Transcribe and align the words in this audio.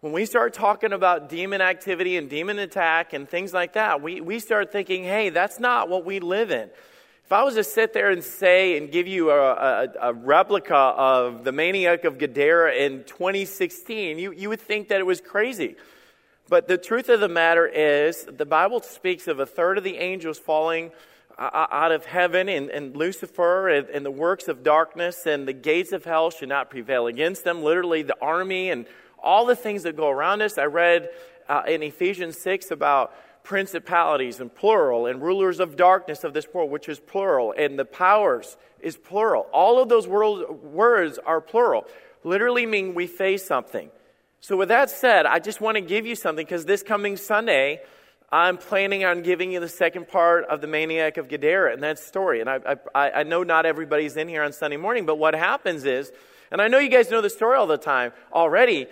when 0.00 0.14
we 0.14 0.24
start 0.24 0.54
talking 0.54 0.94
about 0.94 1.28
demon 1.28 1.60
activity 1.60 2.16
and 2.16 2.30
demon 2.30 2.58
attack 2.58 3.12
and 3.12 3.28
things 3.28 3.52
like 3.52 3.74
that, 3.74 4.00
we, 4.00 4.22
we 4.22 4.38
start 4.38 4.72
thinking, 4.72 5.04
hey, 5.04 5.28
that's 5.28 5.60
not 5.60 5.90
what 5.90 6.06
we 6.06 6.20
live 6.20 6.50
in. 6.50 6.70
If 7.24 7.32
I 7.32 7.42
was 7.42 7.54
to 7.56 7.64
sit 7.64 7.92
there 7.92 8.10
and 8.10 8.24
say 8.24 8.78
and 8.78 8.90
give 8.90 9.06
you 9.06 9.30
a, 9.30 9.52
a, 9.52 9.88
a 10.00 10.12
replica 10.14 10.74
of 10.74 11.44
the 11.44 11.52
Maniac 11.52 12.04
of 12.04 12.16
Gadara 12.16 12.74
in 12.74 13.04
2016, 13.04 14.18
you, 14.18 14.32
you 14.32 14.48
would 14.48 14.60
think 14.60 14.88
that 14.88 15.00
it 15.00 15.06
was 15.06 15.20
crazy. 15.20 15.76
But 16.48 16.66
the 16.66 16.78
truth 16.78 17.10
of 17.10 17.20
the 17.20 17.28
matter 17.28 17.66
is, 17.66 18.24
the 18.24 18.46
Bible 18.46 18.80
speaks 18.80 19.28
of 19.28 19.38
a 19.38 19.46
third 19.46 19.76
of 19.76 19.84
the 19.84 19.98
angels 19.98 20.38
falling 20.38 20.92
uh, 21.38 21.42
uh, 21.52 21.66
out 21.70 21.92
of 21.92 22.06
heaven 22.06 22.48
and, 22.48 22.70
and 22.70 22.96
Lucifer 22.96 23.68
and, 23.68 23.88
and, 23.90 24.04
the 24.04 24.10
works 24.10 24.48
of 24.48 24.62
darkness 24.62 25.26
and 25.26 25.46
the 25.46 25.52
gates 25.52 25.92
of 25.92 26.04
hell 26.04 26.30
should 26.30 26.48
not 26.48 26.70
prevail 26.70 27.06
against 27.06 27.44
them. 27.44 27.62
Literally, 27.62 28.02
the 28.02 28.16
army 28.20 28.70
and 28.70 28.86
all 29.22 29.46
the 29.46 29.56
things 29.56 29.84
that 29.84 29.96
go 29.96 30.08
around 30.08 30.42
us. 30.42 30.58
I 30.58 30.64
read 30.64 31.10
uh, 31.48 31.62
in 31.66 31.82
Ephesians 31.82 32.38
6 32.38 32.70
about 32.70 33.12
principalities 33.42 34.40
and 34.40 34.54
plural 34.54 35.06
and 35.06 35.22
rulers 35.22 35.60
of 35.60 35.76
darkness 35.76 36.24
of 36.24 36.32
this 36.32 36.46
world, 36.52 36.70
which 36.70 36.88
is 36.88 37.00
plural, 37.00 37.54
and 37.56 37.78
the 37.78 37.84
powers 37.84 38.56
is 38.80 38.96
plural. 38.96 39.46
All 39.52 39.82
of 39.82 39.88
those 39.88 40.06
world, 40.06 40.62
words 40.62 41.18
are 41.18 41.40
plural, 41.40 41.86
literally 42.24 42.66
mean 42.66 42.94
we 42.94 43.06
face 43.06 43.46
something. 43.46 43.90
So, 44.40 44.56
with 44.56 44.68
that 44.68 44.88
said, 44.88 45.26
I 45.26 45.38
just 45.38 45.60
want 45.60 45.76
to 45.76 45.82
give 45.82 46.06
you 46.06 46.14
something 46.14 46.44
because 46.44 46.64
this 46.64 46.82
coming 46.82 47.16
Sunday, 47.16 47.80
I'm 48.32 48.56
planning 48.56 49.04
on 49.04 49.22
giving 49.22 49.52
you 49.52 49.60
the 49.60 49.68
second 49.68 50.08
part 50.08 50.44
of 50.44 50.60
the 50.60 50.66
Maniac 50.66 51.18
of 51.18 51.28
Gadara 51.28 51.72
and 51.74 51.82
that 51.82 51.98
story. 51.98 52.40
And 52.40 52.48
I, 52.48 52.76
I, 52.94 53.10
I 53.10 53.22
know 53.24 53.42
not 53.42 53.66
everybody's 53.66 54.16
in 54.16 54.28
here 54.28 54.42
on 54.42 54.52
Sunday 54.52 54.78
morning, 54.78 55.04
but 55.04 55.18
what 55.18 55.34
happens 55.34 55.84
is 55.84 56.10
and 56.50 56.60
I 56.60 56.68
know 56.68 56.78
you 56.78 56.88
guys 56.88 57.10
know 57.10 57.20
the 57.20 57.30
story 57.30 57.56
all 57.56 57.66
the 57.66 57.78
time 57.78 58.12
already. 58.32 58.86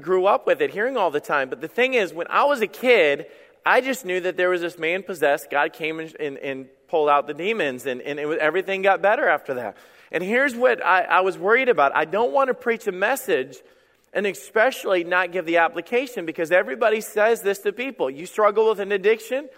Grew 0.00 0.26
up 0.26 0.46
with 0.46 0.60
it, 0.60 0.70
hearing 0.70 0.96
all 0.96 1.10
the 1.10 1.20
time. 1.20 1.48
But 1.48 1.60
the 1.60 1.68
thing 1.68 1.94
is, 1.94 2.12
when 2.12 2.26
I 2.28 2.44
was 2.44 2.60
a 2.62 2.66
kid, 2.66 3.26
I 3.64 3.80
just 3.80 4.04
knew 4.04 4.20
that 4.20 4.36
there 4.36 4.50
was 4.50 4.60
this 4.60 4.78
man 4.78 5.02
possessed. 5.02 5.50
God 5.50 5.72
came 5.72 6.00
and, 6.00 6.14
and, 6.18 6.38
and 6.38 6.66
pulled 6.88 7.08
out 7.08 7.26
the 7.26 7.34
demons, 7.34 7.86
and, 7.86 8.00
and 8.00 8.18
was, 8.28 8.38
everything 8.40 8.82
got 8.82 9.02
better 9.02 9.28
after 9.28 9.54
that. 9.54 9.76
And 10.10 10.22
here's 10.22 10.54
what 10.54 10.84
I, 10.84 11.02
I 11.02 11.20
was 11.20 11.36
worried 11.36 11.68
about 11.68 11.94
I 11.94 12.04
don't 12.04 12.32
want 12.32 12.48
to 12.48 12.54
preach 12.54 12.86
a 12.86 12.92
message 12.92 13.56
and 14.12 14.26
especially 14.26 15.04
not 15.04 15.30
give 15.30 15.44
the 15.44 15.58
application 15.58 16.26
because 16.26 16.50
everybody 16.50 17.00
says 17.00 17.42
this 17.42 17.58
to 17.58 17.72
people. 17.72 18.08
You 18.08 18.24
struggle 18.24 18.70
with 18.70 18.80
an 18.80 18.92
addiction? 18.92 19.48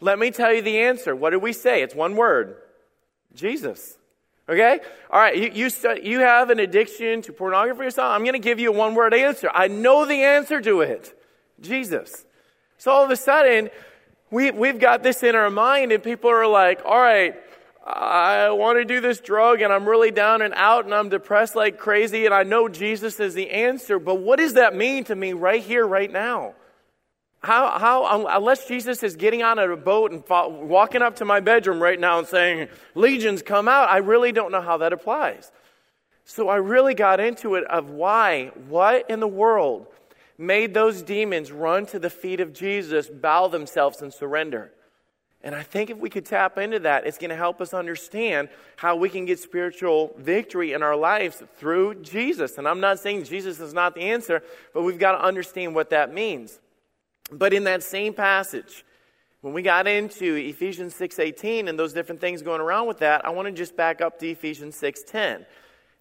Let 0.00 0.18
me 0.18 0.30
tell 0.30 0.52
you 0.52 0.60
the 0.60 0.80
answer. 0.80 1.16
What 1.16 1.30
do 1.30 1.38
we 1.38 1.52
say? 1.52 1.82
It's 1.82 1.94
one 1.94 2.16
word 2.16 2.56
Jesus. 3.34 3.96
Okay? 4.52 4.80
All 5.10 5.18
right, 5.18 5.36
you, 5.36 5.50
you, 5.52 5.70
you 6.02 6.20
have 6.20 6.50
an 6.50 6.60
addiction 6.60 7.22
to 7.22 7.32
pornography 7.32 7.84
or 7.84 7.90
something. 7.90 8.14
I'm 8.14 8.22
going 8.22 8.34
to 8.34 8.38
give 8.38 8.60
you 8.60 8.68
a 8.68 8.76
one 8.76 8.94
word 8.94 9.14
answer. 9.14 9.50
I 9.52 9.68
know 9.68 10.04
the 10.04 10.22
answer 10.22 10.60
to 10.60 10.82
it 10.82 11.18
Jesus. 11.60 12.26
So 12.76 12.90
all 12.90 13.04
of 13.04 13.10
a 13.10 13.16
sudden, 13.16 13.70
we, 14.30 14.50
we've 14.50 14.78
got 14.78 15.02
this 15.02 15.22
in 15.22 15.34
our 15.34 15.50
mind, 15.50 15.92
and 15.92 16.02
people 16.02 16.30
are 16.30 16.46
like, 16.46 16.82
all 16.84 17.00
right, 17.00 17.34
I 17.86 18.50
want 18.50 18.78
to 18.78 18.84
do 18.84 19.00
this 19.00 19.20
drug, 19.20 19.62
and 19.62 19.72
I'm 19.72 19.88
really 19.88 20.10
down 20.10 20.42
and 20.42 20.52
out, 20.54 20.84
and 20.84 20.94
I'm 20.94 21.08
depressed 21.08 21.56
like 21.56 21.78
crazy, 21.78 22.26
and 22.26 22.34
I 22.34 22.42
know 22.42 22.68
Jesus 22.68 23.20
is 23.20 23.34
the 23.34 23.50
answer, 23.50 23.98
but 23.98 24.16
what 24.16 24.38
does 24.38 24.54
that 24.54 24.74
mean 24.74 25.04
to 25.04 25.14
me 25.14 25.32
right 25.32 25.62
here, 25.62 25.86
right 25.86 26.10
now? 26.10 26.54
How, 27.42 27.76
how, 27.76 28.26
unless 28.28 28.68
Jesus 28.68 29.02
is 29.02 29.16
getting 29.16 29.42
on 29.42 29.58
a 29.58 29.76
boat 29.76 30.12
and 30.12 30.22
walking 30.68 31.02
up 31.02 31.16
to 31.16 31.24
my 31.24 31.40
bedroom 31.40 31.82
right 31.82 31.98
now 31.98 32.20
and 32.20 32.28
saying, 32.28 32.68
Legions, 32.94 33.42
come 33.42 33.66
out, 33.66 33.88
I 33.88 33.98
really 33.98 34.30
don't 34.30 34.52
know 34.52 34.60
how 34.60 34.76
that 34.78 34.92
applies. 34.92 35.50
So 36.24 36.48
I 36.48 36.56
really 36.56 36.94
got 36.94 37.18
into 37.18 37.56
it 37.56 37.64
of 37.64 37.90
why, 37.90 38.52
what 38.68 39.10
in 39.10 39.18
the 39.18 39.26
world 39.26 39.88
made 40.38 40.72
those 40.72 41.02
demons 41.02 41.50
run 41.50 41.84
to 41.86 41.98
the 41.98 42.10
feet 42.10 42.40
of 42.40 42.52
Jesus, 42.52 43.08
bow 43.08 43.48
themselves, 43.48 44.02
and 44.02 44.12
surrender. 44.12 44.70
And 45.44 45.56
I 45.56 45.64
think 45.64 45.90
if 45.90 45.98
we 45.98 46.08
could 46.08 46.24
tap 46.24 46.58
into 46.58 46.78
that, 46.80 47.06
it's 47.06 47.18
going 47.18 47.30
to 47.30 47.36
help 47.36 47.60
us 47.60 47.74
understand 47.74 48.48
how 48.76 48.94
we 48.94 49.08
can 49.08 49.24
get 49.24 49.40
spiritual 49.40 50.14
victory 50.16 50.72
in 50.72 50.82
our 50.84 50.94
lives 50.94 51.42
through 51.58 51.96
Jesus. 51.96 52.58
And 52.58 52.68
I'm 52.68 52.78
not 52.78 53.00
saying 53.00 53.24
Jesus 53.24 53.58
is 53.58 53.74
not 53.74 53.96
the 53.96 54.02
answer, 54.02 54.44
but 54.72 54.82
we've 54.82 55.00
got 55.00 55.12
to 55.12 55.24
understand 55.24 55.74
what 55.74 55.90
that 55.90 56.14
means. 56.14 56.60
But 57.30 57.54
in 57.54 57.64
that 57.64 57.82
same 57.82 58.14
passage, 58.14 58.84
when 59.42 59.54
we 59.54 59.62
got 59.62 59.86
into 59.86 60.36
Ephesians 60.36 60.94
6:18 60.94 61.68
and 61.68 61.78
those 61.78 61.92
different 61.92 62.20
things 62.20 62.42
going 62.42 62.60
around 62.60 62.86
with 62.86 62.98
that, 62.98 63.24
I 63.24 63.30
want 63.30 63.46
to 63.46 63.52
just 63.52 63.76
back 63.76 64.00
up 64.00 64.18
to 64.20 64.28
Ephesians 64.28 64.76
6:10. 64.76 65.46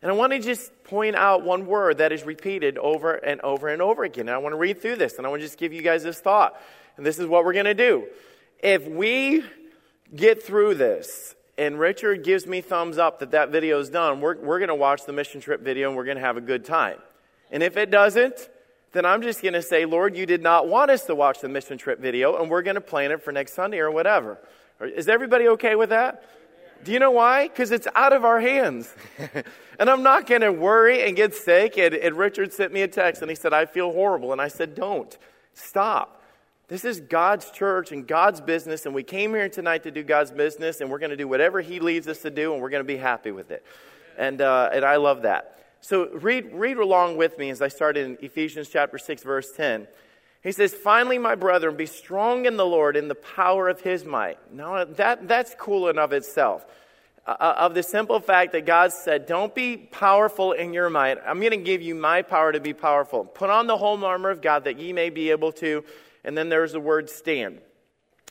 And 0.02 0.12
I 0.12 0.14
want 0.16 0.34
to 0.34 0.40
just 0.40 0.72
point 0.84 1.16
out 1.16 1.44
one 1.44 1.68
word 1.68 2.00
that 2.00 2.12
is 2.12 2.24
repeated 2.24 2.78
over 2.78 3.14
and 3.14 3.40
over 3.42 3.68
and 3.68 3.82
over 3.82 4.04
again. 4.04 4.28
And 4.28 4.36
I 4.36 4.40
want 4.40 4.54
to 4.54 4.58
read 4.58 4.82
through 4.82 4.96
this 4.96 5.18
and 5.18 5.28
I 5.28 5.30
want 5.30 5.42
to 5.42 5.46
just 5.46 5.60
give 5.60 5.74
you 5.74 5.82
guys 5.82 6.04
this 6.04 6.20
thought. 6.20 6.60
And 6.98 7.06
this 7.06 7.20
is 7.20 7.28
what 7.28 7.46
we're 7.46 7.54
going 7.54 7.66
to 7.66 7.74
do. 7.76 8.08
If 8.60 8.88
we 8.88 9.44
get 10.16 10.42
through 10.42 10.76
this 10.76 11.36
and 11.58 11.80
Richard 11.80 12.24
gives 12.24 12.48
me 12.48 12.62
thumbs 12.62 12.98
up 12.98 13.20
that 13.20 13.32
that 13.32 13.50
video 13.50 13.80
is 13.80 13.90
done, 13.90 14.22
we're, 14.22 14.38
we're 14.38 14.60
going 14.60 14.70
to 14.70 14.76
watch 14.76 15.06
the 15.06 15.14
mission 15.14 15.40
trip 15.40 15.62
video 15.62 15.90
and 15.90 15.98
we're 15.98 16.06
going 16.06 16.18
to 16.18 16.24
have 16.24 16.38
a 16.38 16.42
good 16.42 16.66
time. 16.66 16.98
And 17.52 17.62
if 17.62 17.78
it 17.78 17.92
doesn't, 17.92 18.50
then 18.94 19.06
I'm 19.06 19.22
just 19.22 19.42
going 19.42 19.54
to 19.54 19.62
say, 19.62 19.86
Lord, 19.86 20.16
you 20.18 20.26
did 20.26 20.42
not 20.42 20.68
want 20.68 20.92
us 20.92 21.06
to 21.06 21.16
watch 21.16 21.40
the 21.40 21.48
mission 21.48 21.78
trip 21.78 22.00
video, 22.00 22.42
and 22.42 22.50
we're 22.50 22.62
going 22.62 22.76
to 22.76 22.82
plan 22.82 23.12
it 23.12 23.24
for 23.24 23.32
next 23.32 23.54
Sunday 23.54 23.80
or 23.80 23.90
whatever. 23.90 24.38
Is 24.82 25.08
everybody 25.08 25.48
okay 25.50 25.76
with 25.76 25.90
that? 25.90 26.24
Do 26.84 26.92
you 26.92 27.00
know 27.00 27.12
why? 27.12 27.48
Because 27.48 27.72
it's 27.72 27.88
out 27.94 28.12
of 28.12 28.26
our 28.26 28.42
hands. 28.42 28.94
and 29.80 29.90
I'm 29.90 30.02
not 30.04 30.26
going 30.26 30.42
to 30.42 30.52
worry 30.52 31.04
and 31.08 31.16
get 31.16 31.36
sick. 31.36 31.78
And, 31.78 31.94
and 31.94 32.18
Richard 32.18 32.52
sent 32.54 32.74
me 32.74 32.82
a 32.82 32.88
text 32.88 33.22
and 33.22 33.30
he 33.30 33.36
said, 33.36 33.54
I 33.54 33.66
feel 33.66 33.92
horrible. 33.92 34.32
And 34.32 34.42
I 34.42 34.48
said, 34.48 34.74
Don't. 34.76 35.16
Stop. 35.54 36.24
This 36.70 36.86
is 36.86 37.02
God's 37.02 37.52
church 37.52 37.92
and 37.92 38.08
God's 38.08 38.42
business. 38.42 38.86
And 38.86 38.96
we 38.96 39.04
came 39.04 39.32
here 39.32 39.50
tonight 39.50 39.84
to 39.84 39.92
do 39.92 40.02
God's 40.02 40.32
business. 40.32 40.82
And 40.82 40.90
we're 40.90 41.00
going 41.00 41.12
to 41.12 41.18
do 41.18 41.28
whatever 41.28 41.62
He 41.62 41.80
leads 41.80 42.08
us 42.08 42.22
to 42.24 42.32
do. 42.32 42.54
And 42.54 42.62
we're 42.62 42.70
going 42.70 42.84
to 42.84 42.88
be 42.88 42.98
happy 42.98 43.32
with 43.32 43.52
it. 43.52 43.64
And, 44.18 44.42
uh, 44.42 44.70
and 44.74 44.84
I 44.84 44.96
love 44.96 45.22
that. 45.24 45.61
So 45.82 46.10
read, 46.10 46.54
read 46.54 46.78
along 46.78 47.18
with 47.18 47.38
me 47.40 47.50
as 47.50 47.62
I 47.62 47.68
start 47.68 47.98
in 47.98 48.18
Ephesians 48.22 48.70
chapter 48.70 49.00
6, 49.00 49.24
verse 49.24 49.52
10. 49.52 49.88
He 50.44 50.52
says, 50.52 50.74
Finally, 50.74 51.18
my 51.18 51.36
brethren, 51.36 51.76
be 51.76 51.88
strong 51.88 52.46
in 52.46 52.56
the 52.56 52.66
Lord 52.66 52.96
in 52.96 53.08
the 53.08 53.16
power 53.16 53.68
of 53.68 53.82
his 53.82 54.06
might. 54.06 54.38
Now, 54.54 54.86
that, 54.86 55.28
that's 55.28 55.56
cool 55.60 55.88
in 55.90 55.98
of 55.98 56.14
itself. 56.14 56.66
Uh, 57.26 57.36
uh, 57.40 57.56
of 57.58 57.74
the 57.76 57.84
simple 57.84 58.20
fact 58.20 58.52
that 58.54 58.66
God 58.66 58.92
said, 58.92 59.26
Don't 59.26 59.54
be 59.54 59.78
powerful 59.78 60.52
in 60.52 60.74
your 60.74 60.90
might. 60.90 61.18
I'm 61.26 61.40
going 61.40 61.52
to 61.52 61.58
give 61.58 61.82
you 61.82 61.96
my 61.96 62.22
power 62.22 62.52
to 62.52 62.60
be 62.60 62.74
powerful. 62.74 63.26
Put 63.26 63.50
on 63.50 63.68
the 63.68 63.78
whole 63.78 64.04
armor 64.04 64.30
of 64.30 64.42
God 64.42 64.64
that 64.64 64.80
ye 64.80 64.94
may 64.94 65.10
be 65.10 65.32
able 65.32 65.52
to. 65.54 65.84
And 66.24 66.38
then 66.38 66.50
there's 66.50 66.74
the 66.74 66.80
word 66.80 67.10
stand 67.10 67.60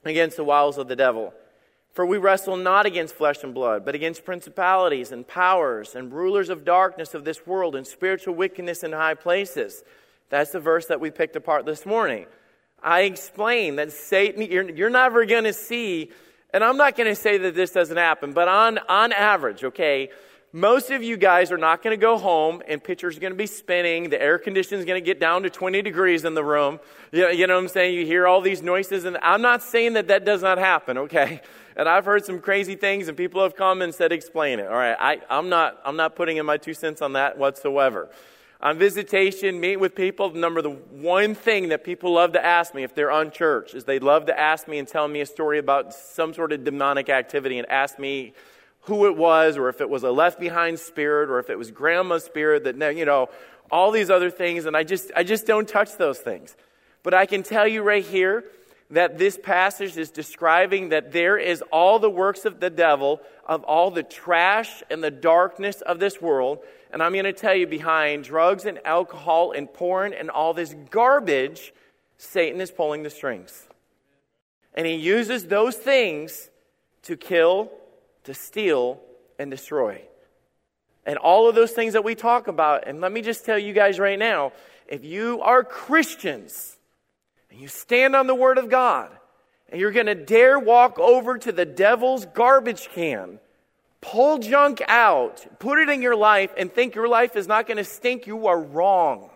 against 0.04 0.36
the 0.36 0.44
wiles 0.44 0.78
of 0.78 0.88
the 0.88 0.96
devil. 0.96 1.34
For 1.92 2.06
we 2.06 2.18
wrestle 2.18 2.56
not 2.56 2.86
against 2.86 3.14
flesh 3.14 3.42
and 3.42 3.52
blood, 3.52 3.84
but 3.84 3.94
against 3.94 4.24
principalities 4.24 5.10
and 5.10 5.26
powers 5.26 5.94
and 5.94 6.12
rulers 6.12 6.48
of 6.48 6.64
darkness 6.64 7.14
of 7.14 7.24
this 7.24 7.46
world 7.46 7.74
and 7.74 7.86
spiritual 7.86 8.34
wickedness 8.34 8.84
in 8.84 8.92
high 8.92 9.14
places. 9.14 9.82
That's 10.28 10.52
the 10.52 10.60
verse 10.60 10.86
that 10.86 11.00
we 11.00 11.10
picked 11.10 11.34
apart 11.34 11.66
this 11.66 11.84
morning. 11.84 12.26
I 12.82 13.02
explain 13.02 13.76
that 13.76 13.92
Satan, 13.92 14.42
you're, 14.42 14.70
you're 14.70 14.90
never 14.90 15.26
going 15.26 15.44
to 15.44 15.52
see, 15.52 16.10
and 16.54 16.62
I'm 16.62 16.76
not 16.76 16.96
going 16.96 17.08
to 17.08 17.20
say 17.20 17.38
that 17.38 17.54
this 17.54 17.72
doesn't 17.72 17.96
happen, 17.96 18.32
but 18.32 18.46
on, 18.46 18.78
on 18.88 19.12
average, 19.12 19.64
okay, 19.64 20.10
most 20.52 20.90
of 20.90 21.02
you 21.02 21.16
guys 21.16 21.52
are 21.52 21.58
not 21.58 21.82
going 21.82 21.96
to 21.96 22.00
go 22.00 22.18
home 22.18 22.62
and 22.66 22.82
pictures 22.82 23.16
are 23.16 23.20
going 23.20 23.32
to 23.32 23.36
be 23.36 23.46
spinning. 23.46 24.10
The 24.10 24.20
air 24.20 24.36
conditioning 24.38 24.80
is 24.80 24.86
going 24.86 25.00
to 25.00 25.04
get 25.04 25.20
down 25.20 25.44
to 25.44 25.50
20 25.50 25.82
degrees 25.82 26.24
in 26.24 26.34
the 26.34 26.42
room. 26.42 26.80
You 27.12 27.28
you 27.30 27.46
know 27.46 27.54
what 27.54 27.62
I'm 27.62 27.68
saying? 27.68 27.94
You 27.94 28.04
hear 28.04 28.26
all 28.26 28.40
these 28.40 28.60
noises, 28.62 29.04
and 29.04 29.16
I'm 29.22 29.42
not 29.42 29.62
saying 29.62 29.92
that 29.92 30.08
that 30.08 30.24
does 30.24 30.42
not 30.42 30.58
happen, 30.58 30.98
okay? 30.98 31.40
And 31.80 31.88
I've 31.88 32.04
heard 32.04 32.26
some 32.26 32.40
crazy 32.40 32.74
things, 32.74 33.08
and 33.08 33.16
people 33.16 33.42
have 33.42 33.56
come 33.56 33.80
and 33.80 33.94
said, 33.94 34.12
explain 34.12 34.58
it. 34.58 34.66
All 34.66 34.74
right, 34.74 34.94
I, 35.00 35.20
I'm, 35.30 35.48
not, 35.48 35.80
I'm 35.82 35.96
not 35.96 36.14
putting 36.14 36.36
in 36.36 36.44
my 36.44 36.58
two 36.58 36.74
cents 36.74 37.00
on 37.00 37.14
that 37.14 37.38
whatsoever. 37.38 38.10
On 38.60 38.76
visitation, 38.78 39.58
meet 39.58 39.78
with 39.78 39.94
people, 39.94 40.28
The 40.28 40.38
number 40.38 40.60
the 40.60 40.72
one 40.72 41.34
thing 41.34 41.70
that 41.70 41.82
people 41.82 42.12
love 42.12 42.34
to 42.34 42.44
ask 42.44 42.74
me 42.74 42.82
if 42.82 42.94
they're 42.94 43.08
unchurched 43.08 43.74
is 43.74 43.84
they 43.84 43.98
love 43.98 44.26
to 44.26 44.38
ask 44.38 44.68
me 44.68 44.76
and 44.76 44.86
tell 44.86 45.08
me 45.08 45.22
a 45.22 45.26
story 45.26 45.58
about 45.58 45.94
some 45.94 46.34
sort 46.34 46.52
of 46.52 46.64
demonic 46.64 47.08
activity 47.08 47.58
and 47.58 47.66
ask 47.70 47.98
me 47.98 48.34
who 48.80 49.06
it 49.06 49.16
was, 49.16 49.56
or 49.56 49.70
if 49.70 49.80
it 49.80 49.88
was 49.88 50.02
a 50.02 50.10
left 50.10 50.38
behind 50.38 50.78
spirit, 50.78 51.30
or 51.30 51.38
if 51.38 51.48
it 51.48 51.56
was 51.56 51.70
grandma's 51.70 52.24
spirit 52.24 52.64
that, 52.64 52.94
you 52.94 53.06
know, 53.06 53.30
all 53.70 53.90
these 53.90 54.10
other 54.10 54.30
things. 54.30 54.66
And 54.66 54.76
I 54.76 54.82
just, 54.82 55.10
I 55.16 55.22
just 55.22 55.46
don't 55.46 55.66
touch 55.66 55.96
those 55.96 56.18
things. 56.18 56.54
But 57.02 57.14
I 57.14 57.24
can 57.24 57.42
tell 57.42 57.66
you 57.66 57.80
right 57.82 58.04
here 58.04 58.44
that 58.90 59.18
this 59.18 59.38
passage 59.40 59.96
is 59.96 60.10
describing 60.10 60.88
that 60.88 61.12
there 61.12 61.38
is 61.38 61.62
all 61.70 61.98
the 61.98 62.10
works 62.10 62.44
of 62.44 62.58
the 62.58 62.70
devil, 62.70 63.20
of 63.46 63.62
all 63.64 63.90
the 63.90 64.02
trash 64.02 64.82
and 64.90 65.02
the 65.02 65.10
darkness 65.10 65.80
of 65.80 66.00
this 66.00 66.20
world. 66.20 66.58
And 66.92 67.02
I'm 67.02 67.12
going 67.12 67.24
to 67.24 67.32
tell 67.32 67.54
you 67.54 67.68
behind 67.68 68.24
drugs 68.24 68.64
and 68.64 68.80
alcohol 68.84 69.52
and 69.52 69.72
porn 69.72 70.12
and 70.12 70.28
all 70.28 70.54
this 70.54 70.74
garbage, 70.90 71.72
Satan 72.18 72.60
is 72.60 72.72
pulling 72.72 73.04
the 73.04 73.10
strings. 73.10 73.68
And 74.74 74.86
he 74.86 74.94
uses 74.94 75.46
those 75.46 75.76
things 75.76 76.50
to 77.02 77.16
kill, 77.16 77.70
to 78.24 78.34
steal 78.34 79.00
and 79.38 79.50
destroy. 79.50 80.02
And 81.06 81.16
all 81.16 81.48
of 81.48 81.54
those 81.54 81.70
things 81.70 81.92
that 81.92 82.04
we 82.04 82.16
talk 82.16 82.48
about, 82.48 82.88
and 82.88 83.00
let 83.00 83.12
me 83.12 83.22
just 83.22 83.44
tell 83.44 83.58
you 83.58 83.72
guys 83.72 83.98
right 83.98 84.18
now, 84.18 84.52
if 84.88 85.04
you 85.04 85.40
are 85.42 85.62
Christians 85.62 86.76
and 87.50 87.60
you 87.60 87.68
stand 87.68 88.14
on 88.14 88.26
the 88.26 88.34
Word 88.34 88.58
of 88.58 88.68
God 88.68 89.10
and 89.70 89.80
you're 89.80 89.92
going 89.92 90.06
to 90.06 90.14
dare 90.14 90.58
walk 90.58 90.98
over 90.98 91.38
to 91.38 91.52
the 91.52 91.64
devil's 91.64 92.26
garbage 92.26 92.88
can, 92.90 93.38
pull 94.00 94.38
junk 94.38 94.82
out, 94.88 95.46
put 95.58 95.78
it 95.78 95.88
in 95.88 96.02
your 96.02 96.16
life, 96.16 96.50
and 96.56 96.72
think 96.72 96.94
your 96.94 97.08
life 97.08 97.36
is 97.36 97.46
not 97.46 97.66
going 97.66 97.76
to 97.76 97.84
stink, 97.84 98.26
you 98.26 98.46
are 98.46 98.60
wrong. 98.60 99.30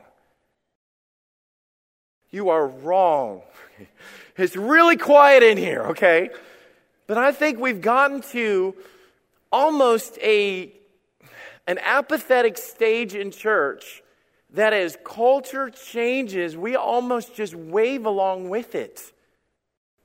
You 2.30 2.48
are 2.50 2.66
wrong. 2.66 3.42
It's 4.36 4.56
really 4.56 4.96
quiet 4.96 5.44
in 5.44 5.56
here, 5.56 5.82
okay? 5.90 6.30
But 7.06 7.18
I 7.18 7.30
think 7.30 7.60
we've 7.60 7.80
gotten 7.80 8.20
to 8.32 8.74
almost 9.52 10.18
a, 10.18 10.72
an 11.68 11.78
apathetic 11.78 12.58
stage 12.58 13.14
in 13.14 13.30
church 13.30 14.02
that 14.54 14.72
as 14.72 14.96
culture 15.04 15.68
changes, 15.68 16.56
we 16.56 16.76
almost 16.76 17.34
just 17.34 17.54
wave 17.54 18.06
along 18.06 18.48
with 18.48 18.74
it. 18.74 19.12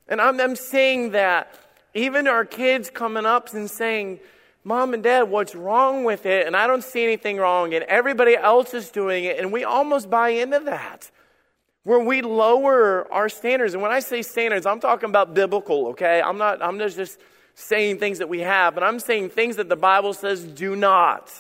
And 0.08 0.20
I'm, 0.20 0.40
I'm 0.40 0.56
saying 0.56 1.12
that 1.12 1.54
even 1.94 2.28
our 2.28 2.46
kids 2.46 2.90
coming 2.90 3.26
up 3.26 3.54
and 3.54 3.70
saying, 3.70 4.20
Mom 4.64 4.94
and 4.94 5.04
Dad, 5.04 5.24
what's 5.24 5.56
wrong 5.56 6.04
with 6.04 6.26
it? 6.26 6.48
And 6.48 6.56
I 6.56 6.68
don't 6.68 6.84
see 6.84 7.04
anything 7.04 7.38
wrong, 7.38 7.74
and 7.74 7.84
everybody 7.86 8.36
else 8.36 8.74
is 8.74 8.90
doing 8.90 9.24
it, 9.24 9.40
and 9.40 9.52
we 9.54 9.64
almost 9.64 10.10
buy 10.10 10.30
into 10.30 10.60
that. 10.66 11.10
Where 11.84 12.00
we 12.00 12.22
lower 12.22 13.12
our 13.12 13.30
standards. 13.30 13.74
And 13.74 13.82
when 13.82 13.92
I 13.92 14.00
say 14.00 14.22
standards, 14.22 14.66
I'm 14.66 14.80
talking 14.80 15.10
about 15.10 15.34
biblical, 15.34 15.88
okay? 15.88 16.22
I'm 16.22 16.38
not, 16.38 16.62
I'm 16.62 16.78
not 16.78 16.92
just 16.92 17.20
saying 17.56 18.00
things 18.00 18.18
that 18.18 18.30
we 18.30 18.40
have, 18.42 18.76
but 18.76 18.84
I'm 18.84 19.00
saying 19.00 19.30
things 19.30 19.56
that 19.56 19.70
the 19.70 19.76
Bible 19.76 20.14
says 20.14 20.44
do 20.44 20.76
not. 20.76 21.32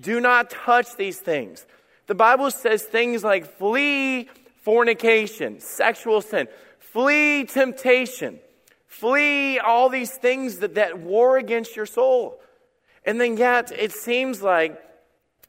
Do 0.00 0.20
not 0.20 0.50
touch 0.50 0.96
these 0.96 1.18
things. 1.18 1.66
The 2.06 2.14
Bible 2.14 2.50
says 2.50 2.82
things 2.82 3.24
like 3.24 3.58
flee 3.58 4.28
fornication, 4.62 5.60
sexual 5.60 6.20
sin, 6.20 6.48
flee 6.78 7.44
temptation, 7.44 8.38
flee 8.86 9.58
all 9.58 9.88
these 9.88 10.12
things 10.12 10.58
that, 10.58 10.74
that 10.74 10.98
war 10.98 11.36
against 11.38 11.76
your 11.76 11.86
soul. 11.86 12.40
And 13.04 13.20
then 13.20 13.36
yet 13.36 13.72
it 13.72 13.92
seems 13.92 14.42
like 14.42 14.80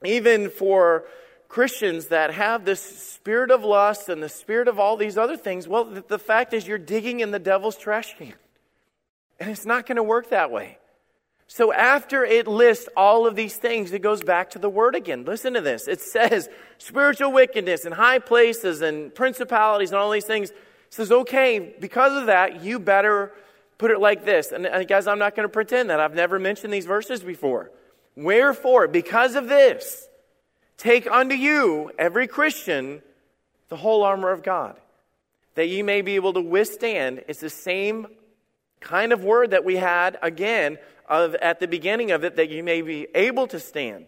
even 0.04 0.50
for 0.50 1.06
Christians 1.48 2.08
that 2.08 2.34
have 2.34 2.66
this 2.66 2.82
spirit 2.82 3.52
of 3.52 3.64
lust 3.64 4.10
and 4.10 4.22
the 4.22 4.30
spirit 4.30 4.68
of 4.68 4.80
all 4.80 4.98
these 4.98 5.18
other 5.18 5.38
things, 5.38 5.68
well, 5.68 5.86
the, 5.86 6.04
the 6.06 6.20
fact 6.20 6.54
is 6.54 6.68
you're 6.68 6.78
digging 6.78 7.22
in 7.22 7.32
the 7.32 7.40
devil's 7.40 7.78
trash 7.78 8.16
can. 8.18 8.34
And 9.40 9.50
it's 9.50 9.66
not 9.66 9.86
going 9.86 9.96
to 9.98 10.04
work 10.04 10.30
that 10.30 10.52
way. 10.52 10.78
So 11.48 11.72
after 11.72 12.26
it 12.26 12.48
lists 12.48 12.90
all 12.98 13.28
of 13.28 13.36
these 13.36 13.56
things, 13.56 13.94
it 13.94 14.02
goes 14.02 14.24
back 14.24 14.50
to 14.52 14.60
the 14.60 14.70
word 14.70 14.96
again. 14.96 15.26
Listen 15.26 15.54
to 15.54 15.62
this. 15.62 15.88
It 15.88 16.02
says 16.02 16.50
spiritual 16.80 17.32
wickedness 17.32 17.86
and 17.86 17.94
high 17.94 18.20
places 18.20 18.82
and 18.82 19.14
principalities 19.14 19.92
and 19.92 20.00
all 20.00 20.10
these 20.10 20.26
things. 20.26 20.50
It 20.50 20.58
says, 20.90 21.12
okay, 21.12 21.76
because 21.80 22.20
of 22.20 22.28
that, 22.28 22.64
you 22.64 22.80
better 22.80 23.32
put 23.78 23.92
it 23.92 24.00
like 24.00 24.26
this. 24.26 24.52
And, 24.52 24.66
and 24.66 24.88
guys, 24.88 25.06
I'm 25.08 25.20
not 25.20 25.36
going 25.36 25.48
to 25.48 25.52
pretend 25.52 25.90
that 25.90 26.00
I've 26.00 26.16
never 26.16 26.40
mentioned 26.40 26.74
these 26.74 26.86
verses 26.86 27.22
before. 27.22 27.72
Wherefore, 28.16 28.88
because 28.88 29.36
of 29.36 29.48
this, 29.48 30.08
take 30.78 31.10
unto 31.10 31.36
you, 31.36 31.92
every 32.00 32.28
Christian, 32.28 33.02
the 33.70 33.76
whole 33.76 34.04
armor 34.04 34.32
of 34.32 34.42
God, 34.42 34.80
that 35.56 35.68
ye 35.68 35.84
may 35.84 36.02
be 36.02 36.16
able 36.16 36.34
to 36.34 36.42
withstand. 36.42 37.24
It's 37.28 37.40
the 37.40 37.50
same 37.50 38.08
kind 38.86 39.12
of 39.12 39.24
word 39.24 39.52
that 39.52 39.66
we 39.66 39.76
had 39.76 40.18
again 40.22 40.78
of, 41.10 41.36
at 41.36 41.60
the 41.60 41.68
beginning 41.68 42.12
of 42.12 42.24
it, 42.24 42.38
that 42.38 42.50
you 42.50 42.64
may 42.64 42.82
be 42.82 43.08
able 43.14 43.48
to 43.48 43.60
stand. 43.60 44.06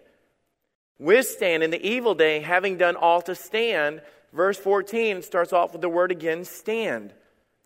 Withstand 0.99 1.63
in 1.63 1.71
the 1.71 1.85
evil 1.85 2.15
day, 2.15 2.39
having 2.39 2.77
done 2.77 2.95
all 2.95 3.21
to 3.23 3.35
stand. 3.35 4.01
Verse 4.31 4.57
14 4.57 5.23
starts 5.23 5.51
off 5.51 5.73
with 5.73 5.81
the 5.81 5.89
word 5.89 6.11
again, 6.11 6.45
stand. 6.45 7.13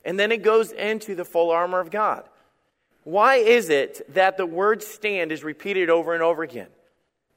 And 0.04 0.20
then 0.20 0.32
it 0.32 0.42
goes 0.42 0.72
into 0.72 1.14
the 1.14 1.26
full 1.26 1.52
armor 1.52 1.80
of 1.80 1.92
God. 1.92 2.24
Why 3.04 3.36
is 3.36 3.70
it 3.70 4.14
that 4.14 4.38
the 4.38 4.46
word 4.46 4.82
stand 4.82 5.32
is 5.32 5.44
repeated 5.44 5.90
over 5.90 6.14
and 6.14 6.24
over 6.24 6.44
again? 6.44 6.70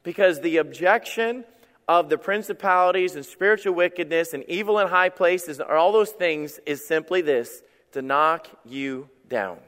Because 0.03 0.41
the 0.41 0.59
objection 0.59 1.45
of 1.89 2.09
the 2.09 2.19
principalities 2.19 3.17
and 3.17 3.27
spiritual 3.27 3.75
wickedness 3.75 4.35
and 4.35 4.45
evil 4.45 4.79
in 4.79 4.89
high 4.89 5.09
places, 5.09 5.59
and 5.59 5.69
all 5.69 5.93
those 5.93 6.11
things, 6.11 6.61
is 6.65 6.87
simply 6.87 7.23
this 7.23 7.63
to 7.93 8.03
knock 8.03 8.49
you 8.65 9.09
down. 9.29 9.59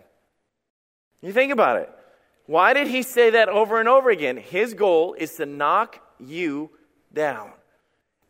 You 1.23 1.33
think 1.33 1.53
about 1.53 1.79
it. 1.79 1.91
Why 2.47 2.75
did 2.75 2.87
he 2.87 3.03
say 3.03 3.31
that 3.31 3.49
over 3.49 3.81
and 3.81 3.89
over 3.89 4.11
again? 4.11 4.37
His 4.37 4.75
goal 4.75 5.15
is 5.15 5.35
to 5.37 5.47
knock 5.47 6.01
you 6.21 6.71
down. 7.13 7.51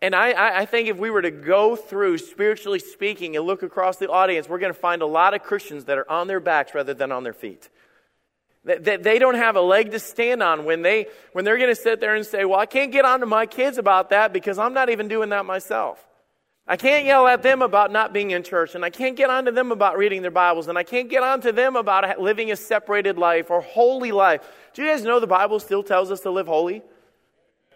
And 0.02 0.14
I, 0.14 0.61
I, 0.61 0.67
think 0.67 0.88
if 0.88 0.99
we 0.99 1.11
were 1.11 1.23
to 1.23 1.31
go 1.31 1.75
through, 1.75 2.19
spiritually 2.19 2.78
speaking, 2.78 3.34
and 3.37 3.46
look 3.46 3.62
across 3.62 3.96
the 3.96 4.11
audience, 4.11 4.49
we're 4.49 4.58
going 4.58 4.73
to 4.73 4.78
find 4.78 5.00
a 5.00 5.06
lot 5.06 5.34
of 5.34 5.43
Christians 5.43 5.87
that 5.87 5.96
are 5.96 6.11
on 6.11 6.26
their 6.26 6.40
backs 6.40 6.75
rather 6.75 6.93
than 6.93 7.11
on 7.12 7.25
their 7.25 7.32
feet. 7.32 7.69
That 8.64 9.02
they 9.02 9.19
don't 9.19 9.37
have 9.37 9.56
a 9.56 9.61
leg 9.61 9.93
to 9.93 9.99
stand 9.99 10.43
on 10.43 10.64
when, 10.64 10.82
they, 10.82 11.06
when 11.32 11.44
they're 11.44 11.56
going 11.56 11.75
to 11.75 11.81
sit 11.81 12.00
there 12.00 12.14
and 12.14 12.26
say, 12.26 12.44
Well, 12.44 12.58
I 12.58 12.67
can't 12.67 12.93
get 12.93 13.05
on 13.05 13.20
to 13.20 13.26
my 13.26 13.46
kids 13.46 13.79
about 13.79 14.11
that 14.11 14.32
because 14.32 14.58
I'm 14.58 14.75
not 14.75 14.90
even 14.90 15.08
doing 15.08 15.31
that 15.31 15.46
myself. 15.46 16.05
I 16.68 16.76
can't 16.76 17.04
yell 17.04 17.28
at 17.28 17.42
them 17.42 17.62
about 17.62 17.92
not 17.92 18.12
being 18.12 18.32
in 18.32 18.42
church, 18.42 18.74
and 18.74 18.84
I 18.84 18.90
can't 18.90 19.16
get 19.16 19.30
on 19.30 19.44
to 19.44 19.52
them 19.52 19.70
about 19.70 19.96
reading 19.96 20.22
their 20.22 20.32
Bibles, 20.32 20.66
and 20.66 20.76
I 20.76 20.82
can't 20.82 21.08
get 21.08 21.22
on 21.22 21.40
to 21.42 21.52
them 21.52 21.76
about 21.76 22.20
living 22.20 22.50
a 22.50 22.56
separated 22.56 23.16
life 23.16 23.50
or 23.50 23.60
holy 23.60 24.10
life. 24.10 24.40
Do 24.74 24.82
you 24.82 24.88
guys 24.88 25.04
know 25.04 25.20
the 25.20 25.28
Bible 25.28 25.60
still 25.60 25.84
tells 25.84 26.10
us 26.10 26.20
to 26.20 26.30
live 26.30 26.48
holy? 26.48 26.82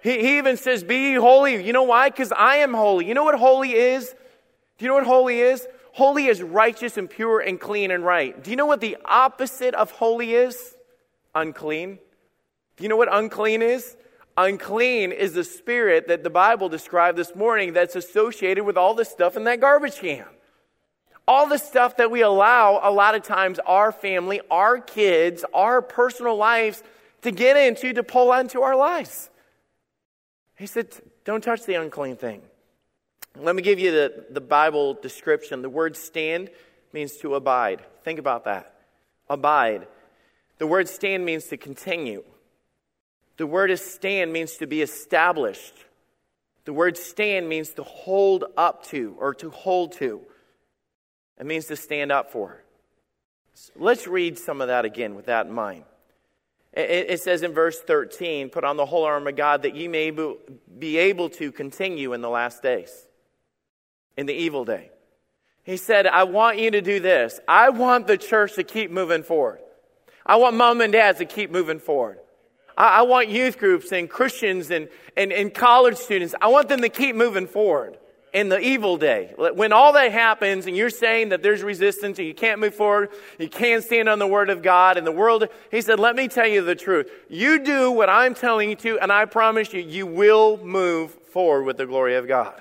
He, 0.03 0.19
he 0.21 0.39
even 0.39 0.57
says, 0.57 0.83
Be 0.83 1.15
holy. 1.15 1.65
You 1.65 1.73
know 1.73 1.85
why? 1.85 2.11
Because 2.11 2.33
I 2.33 2.57
am 2.57 2.75
holy. 2.75 3.07
You 3.07 3.15
know 3.15 3.23
what 3.23 3.39
holy 3.39 3.75
is? 3.75 4.15
Do 4.79 4.85
you 4.85 4.89
know 4.89 4.95
what 4.95 5.07
holy 5.07 5.41
is? 5.41 5.69
Holy 5.93 6.27
is 6.27 6.43
righteous 6.43 6.97
and 6.97 7.09
pure 7.09 7.41
and 7.41 7.61
clean 7.61 7.93
and 7.93 8.05
right. 8.05 8.43
Do 8.43 8.51
you 8.51 8.57
know 8.57 8.67
what 8.67 8.81
the 8.81 8.97
opposite 9.05 9.75
of 9.75 9.93
holy 9.93 10.35
is? 10.35 10.75
Unclean. 11.35 11.99
Do 12.77 12.83
you 12.83 12.89
know 12.89 12.97
what 12.97 13.09
unclean 13.13 13.63
is? 13.63 13.97
Unclean 14.37 15.13
is 15.13 15.33
the 15.33 15.45
spirit 15.45 16.09
that 16.09 16.23
the 16.23 16.31
Bible 16.31 16.69
described 16.69 17.19
this 17.19 17.35
morning 17.35 17.73
that's 17.73 17.97
associated 17.97 18.65
with 18.65 18.77
all 18.77 18.95
the 18.95 19.05
stuff 19.05 19.37
in 19.37 19.45
that 19.45 19.61
garbage 19.61 19.97
can. 19.97 20.25
All 21.29 21.49
the 21.49 21.59
stuff 21.59 21.97
that 21.99 22.11
we 22.11 22.23
allow, 22.23 22.81
a 22.83 22.91
lot 22.91 23.15
of 23.15 23.23
times, 23.23 23.59
our 23.67 23.93
family, 23.93 24.41
our 24.51 24.79
kids, 24.79 25.45
our 25.53 25.83
personal 25.83 26.37
lives 26.37 26.83
to 27.23 27.31
get 27.31 27.57
into, 27.57 27.93
to 27.93 28.03
pull 28.03 28.33
onto 28.33 28.61
our 28.63 28.75
lives. 28.75 29.31
He 30.57 30.67
said, 30.67 30.89
Don't 31.25 31.43
touch 31.43 31.65
the 31.65 31.75
unclean 31.75 32.17
thing. 32.17 32.43
Let 33.39 33.55
me 33.55 33.63
give 33.63 33.79
you 33.79 33.93
the, 33.93 34.27
the 34.31 34.41
Bible 34.41 34.95
description. 34.95 35.63
The 35.63 35.69
word 35.69 35.97
stand 35.97 36.51
means 36.93 37.17
to 37.19 37.35
abide. 37.35 37.85
Think 38.03 38.19
about 38.19 38.45
that. 38.45 38.75
Abide. 39.29 39.87
The 40.59 40.67
word 40.67 40.89
stand 40.89 41.25
means 41.25 41.47
to 41.47 41.57
continue. 41.57 42.25
The 43.41 43.47
word 43.47 43.71
is 43.71 43.83
stand 43.83 44.35
means 44.35 44.59
to 44.59 44.67
be 44.67 44.83
established. 44.83 45.73
The 46.67 46.75
word 46.75 46.99
stand 46.99 47.49
means 47.49 47.71
to 47.71 47.83
hold 47.83 48.45
up 48.55 48.85
to 48.89 49.17
or 49.19 49.33
to 49.37 49.49
hold 49.49 49.93
to. 49.93 50.21
It 51.39 51.47
means 51.47 51.65
to 51.69 51.77
stand 51.77 52.13
up 52.13 52.33
for. 52.33 52.63
So 53.55 53.73
let's 53.77 54.07
read 54.07 54.37
some 54.37 54.61
of 54.61 54.69
that 54.69 54.85
again 54.85 55.15
with 55.15 55.25
that 55.25 55.47
in 55.47 55.53
mind. 55.55 55.85
It, 56.75 57.19
says 57.23 57.43
in 57.43 57.55
verse 57.55 57.81
13, 57.81 58.51
Put 58.51 58.63
on 58.63 58.77
the 58.77 58.85
whole 58.85 59.05
armor 59.05 59.31
of 59.31 59.37
God 59.37 59.63
that 59.63 59.75
ye 59.75 59.89
may 59.89 60.11
be 60.79 60.99
able 60.99 61.31
to 61.31 61.51
continue 61.51 62.13
in 62.13 62.21
the 62.21 62.29
last 62.29 62.63
days, 62.63 63.07
in 64.19 64.27
the 64.27 64.35
evil 64.35 64.67
day. 64.67 64.91
He 65.63 65.79
said, 65.79 66.07
I 66.07 66.25
want 66.25 66.59
you 66.59 66.73
to 66.73 66.83
do 66.83 67.01
this. 67.01 67.41
I 67.49 67.71
want 67.71 68.07
the 68.07 68.19
church 68.19 68.57
to 68.57 68.65
keep 68.65 68.91
moving 68.91 69.23
forward. 69.23 69.61
I 70.27 70.37
want 70.37 70.57
mom 70.57 70.83
and 70.83 70.93
dads 70.93 71.21
to 71.21 71.25
keep 71.25 71.51
moving 71.51 71.79
forward. 71.79 72.19
I, 72.77 72.99
I 72.99 73.03
want 73.03 73.29
youth 73.29 73.59
groups 73.59 73.93
and 73.93 74.09
Christians 74.09 74.71
and, 74.71 74.89
and, 75.17 75.33
and 75.33 75.53
college 75.53 75.97
students, 75.97 76.35
I 76.41 76.49
want 76.49 76.69
them 76.69 76.81
to 76.83 76.89
keep 76.89 77.17
moving 77.17 77.47
forward 77.47 77.99
in 78.33 78.49
the 78.49 78.61
evil 78.61 78.97
day. 78.97 79.35
When 79.37 79.73
all 79.73 79.93
that 79.95 80.13
happens 80.13 80.67
and 80.67 80.77
you're 80.77 80.91
saying 80.91 81.31
that 81.31 81.43
there's 81.43 81.63
resistance 81.63 82.19
and 82.19 82.29
you 82.29 82.35
can't 82.35 82.61
move 82.61 82.75
forward, 82.75 83.11
you 83.39 83.49
can't 83.49 83.83
stand 83.83 84.09
on 84.09 84.19
the 84.19 84.27
word 84.27 84.51
of 84.51 84.63
God 84.63 84.97
and 84.97 85.07
the 85.07 85.13
world, 85.13 85.49
he 85.71 85.81
said, 85.81 85.99
let 85.99 86.15
me 86.15 86.29
tell 86.29 86.47
you 86.47 86.63
the 86.63 86.75
truth. 86.75 87.11
You 87.29 87.65
do 87.65 87.91
what 87.91 88.09
I'm 88.09 88.35
telling 88.35 88.71
you 88.71 88.77
to 88.77 88.99
and 89.01 89.11
I 89.11 89.25
promise 89.25 89.73
you, 89.73 89.81
you 89.81 90.07
will 90.07 90.59
move 90.65 91.13
forward 91.33 91.65
with 91.65 91.77
the 91.77 91.87
glory 91.87 92.17
of 92.17 92.29
God. 92.29 92.55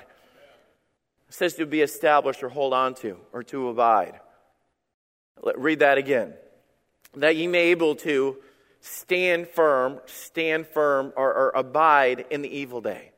It 1.27 1.33
says 1.35 1.53
to 1.55 1.65
be 1.65 1.81
established 1.81 2.41
or 2.41 2.49
hold 2.49 2.73
on 2.73 2.95
to 2.95 3.17
or 3.31 3.43
to 3.43 3.69
abide. 3.69 4.19
Let, 5.41 5.59
Read 5.59 5.79
that 5.79 5.97
again. 5.97 6.33
That 7.15 7.35
ye 7.35 7.47
may 7.47 7.67
able 7.67 7.95
to 7.97 8.37
stand 8.81 9.47
firm, 9.47 9.99
stand 10.05 10.67
firm, 10.67 11.13
or, 11.15 11.33
or 11.33 11.51
abide 11.55 12.25
in 12.29 12.41
the 12.41 12.49
evil 12.49 12.81
day. 12.81 13.11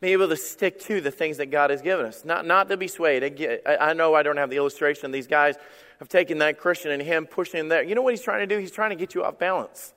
Be 0.00 0.12
able 0.12 0.28
to 0.28 0.36
stick 0.36 0.80
to 0.82 1.00
the 1.00 1.12
things 1.12 1.36
that 1.36 1.46
God 1.46 1.70
has 1.70 1.80
given 1.80 2.06
us, 2.06 2.24
not, 2.24 2.44
not 2.44 2.68
to 2.70 2.76
be 2.76 2.88
swayed. 2.88 3.22
I, 3.64 3.92
know 3.92 4.14
I 4.14 4.24
don't 4.24 4.36
have 4.36 4.50
the 4.50 4.56
illustration. 4.56 5.12
These 5.12 5.28
guys 5.28 5.54
have 6.00 6.08
taken 6.08 6.38
that 6.38 6.58
Christian 6.58 6.90
and 6.90 7.00
him 7.00 7.26
pushing 7.26 7.68
there. 7.68 7.84
You 7.84 7.94
know 7.94 8.02
what 8.02 8.12
he's 8.12 8.22
trying 8.22 8.40
to 8.40 8.52
do? 8.52 8.60
He's 8.60 8.72
trying 8.72 8.90
to 8.90 8.96
get 8.96 9.14
you 9.14 9.22
off 9.22 9.38
balance. 9.38 9.94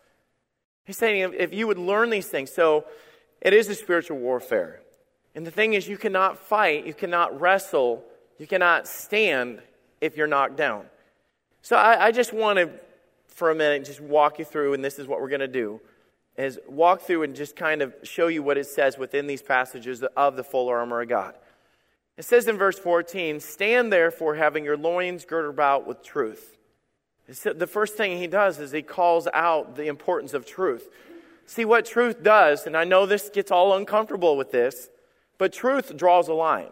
He's 0.86 0.98
saying 0.98 1.34
if 1.36 1.54
you 1.54 1.65
would 1.65 1.80
learn 1.80 2.12
these 2.12 2.27
things, 2.27 2.54
so 2.54 2.86
it 3.42 3.54
is 3.54 3.68
a 3.70 3.74
spiritual 3.74 4.20
warfare. 4.20 4.82
And 5.34 5.46
the 5.46 5.51
thing 5.51 5.74
is, 5.74 5.88
you 5.88 5.98
cannot 5.98 6.38
fight, 6.38 6.86
you 6.86 6.94
cannot 6.94 7.42
wrestle, 7.42 8.04
you 8.38 8.46
cannot 8.46 8.88
stand 8.88 9.60
if 10.00 10.15
you're 10.15 10.27
knocked 10.27 10.56
down. 10.56 10.86
So 11.62 11.75
I, 11.75 12.06
I 12.06 12.12
just 12.12 12.32
want 12.32 12.60
to, 12.60 12.70
for 13.36 13.51
a 13.51 13.56
minute, 13.56 13.75
and 13.75 13.86
just 13.86 14.00
walk 14.00 14.39
you 14.39 14.46
through, 14.46 14.74
and 14.74 14.84
this 14.84 14.98
is 14.98 15.08
what 15.08 15.22
we're 15.22 15.30
going 15.30 15.42
to 15.42 15.48
do, 15.48 15.82
is 16.38 16.58
walk 16.68 17.01
through 17.01 17.24
and 17.24 17.36
just 17.36 17.56
kind 17.56 17.82
of 17.82 17.94
show 18.01 18.27
you 18.27 18.42
what 18.42 18.58
it 18.58 18.65
says 18.65 18.98
within 18.98 19.27
these 19.27 19.42
passages 19.42 20.04
of 20.15 20.38
the 20.38 20.44
full 20.44 20.70
armor 20.70 21.01
of 21.01 21.10
God. 21.10 21.36
It 22.18 22.24
says 22.24 22.48
in 22.48 22.58
verse 22.58 22.80
14, 22.80 23.42
Stand 23.42 23.92
therefore, 23.92 24.36
having 24.36 24.63
your 24.63 24.77
loins 24.77 25.25
girded 25.25 25.51
about 25.51 25.86
with 25.86 26.01
truth. 26.01 26.58
The 27.27 27.68
first 27.68 27.96
thing 27.96 28.18
he 28.18 28.27
does 28.27 28.60
is 28.60 28.72
he 28.72 28.82
calls 28.82 29.27
out 29.34 29.75
the 29.75 29.88
importance 29.88 30.34
of 30.34 30.46
truth. 30.46 30.88
See 31.46 31.65
what 31.65 31.86
truth 31.86 32.24
does, 32.24 32.65
and 32.65 32.77
I 32.77 32.86
know 32.86 33.06
this 33.06 33.30
gets 33.30 33.51
all 33.51 33.75
uncomfortable 33.75 34.38
with 34.38 34.51
this, 34.51 34.89
but 35.38 35.51
truth 35.51 35.96
draws 35.98 36.30
a 36.30 36.34
line. 36.34 36.72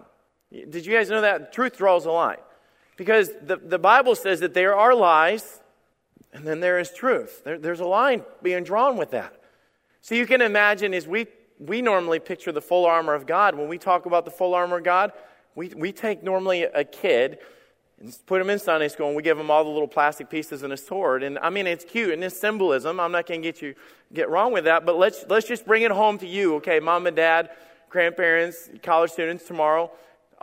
Did 0.51 0.85
you 0.85 0.93
guys 0.93 1.09
know 1.09 1.21
that? 1.21 1.51
Truth 1.51 1.77
draws 1.77 2.05
a 2.05 2.11
line. 2.11 2.37
Because 2.95 3.31
the, 3.41 3.57
the 3.57 3.79
Bible 3.79 4.15
says 4.15 4.39
that 4.41 4.53
there 4.53 4.75
are 4.75 4.95
lies, 4.95 5.59
and 6.33 6.45
then 6.45 6.59
there 6.59 6.79
is 6.79 6.91
truth. 6.91 7.43
There, 7.43 7.57
there's 7.57 7.79
a 7.79 7.85
line 7.85 8.23
being 8.41 8.63
drawn 8.63 8.97
with 8.97 9.11
that. 9.11 9.39
So 10.01 10.15
you 10.15 10.25
can 10.25 10.41
imagine 10.41 10.93
as 10.93 11.07
we, 11.07 11.27
we 11.59 11.81
normally 11.81 12.19
picture 12.19 12.51
the 12.51 12.61
full 12.61 12.85
armor 12.85 13.13
of 13.13 13.25
God, 13.25 13.55
when 13.55 13.67
we 13.67 13.77
talk 13.77 14.05
about 14.05 14.25
the 14.25 14.31
full 14.31 14.53
armor 14.53 14.77
of 14.77 14.83
God, 14.83 15.13
we, 15.55 15.69
we 15.69 15.91
take 15.91 16.23
normally 16.23 16.63
a 16.63 16.83
kid 16.83 17.37
and 17.99 18.17
put 18.25 18.41
him 18.41 18.49
in 18.49 18.59
Sunday 18.59 18.87
school 18.87 19.07
and 19.07 19.15
we 19.15 19.21
give 19.23 19.39
him 19.39 19.49
all 19.49 19.63
the 19.63 19.69
little 19.69 19.87
plastic 19.87 20.29
pieces 20.29 20.63
and 20.63 20.73
a 20.73 20.77
sword. 20.77 21.23
And 21.23 21.37
I 21.39 21.49
mean, 21.49 21.67
it's 21.67 21.85
cute 21.85 22.11
and 22.11 22.23
it's 22.23 22.37
symbolism. 22.37 22.99
I'm 22.99 23.11
not 23.11 23.27
going 23.27 23.41
to 23.41 23.47
get 23.47 23.61
you 23.61 23.75
get 24.11 24.29
wrong 24.29 24.51
with 24.51 24.65
that, 24.65 24.85
but 24.85 24.97
let's, 24.97 25.25
let's 25.29 25.47
just 25.47 25.65
bring 25.65 25.83
it 25.83 25.91
home 25.91 26.17
to 26.19 26.27
you, 26.27 26.55
okay? 26.55 26.79
Mom 26.79 27.07
and 27.07 27.15
dad, 27.15 27.51
grandparents, 27.89 28.69
college 28.81 29.11
students 29.11 29.45
tomorrow. 29.45 29.91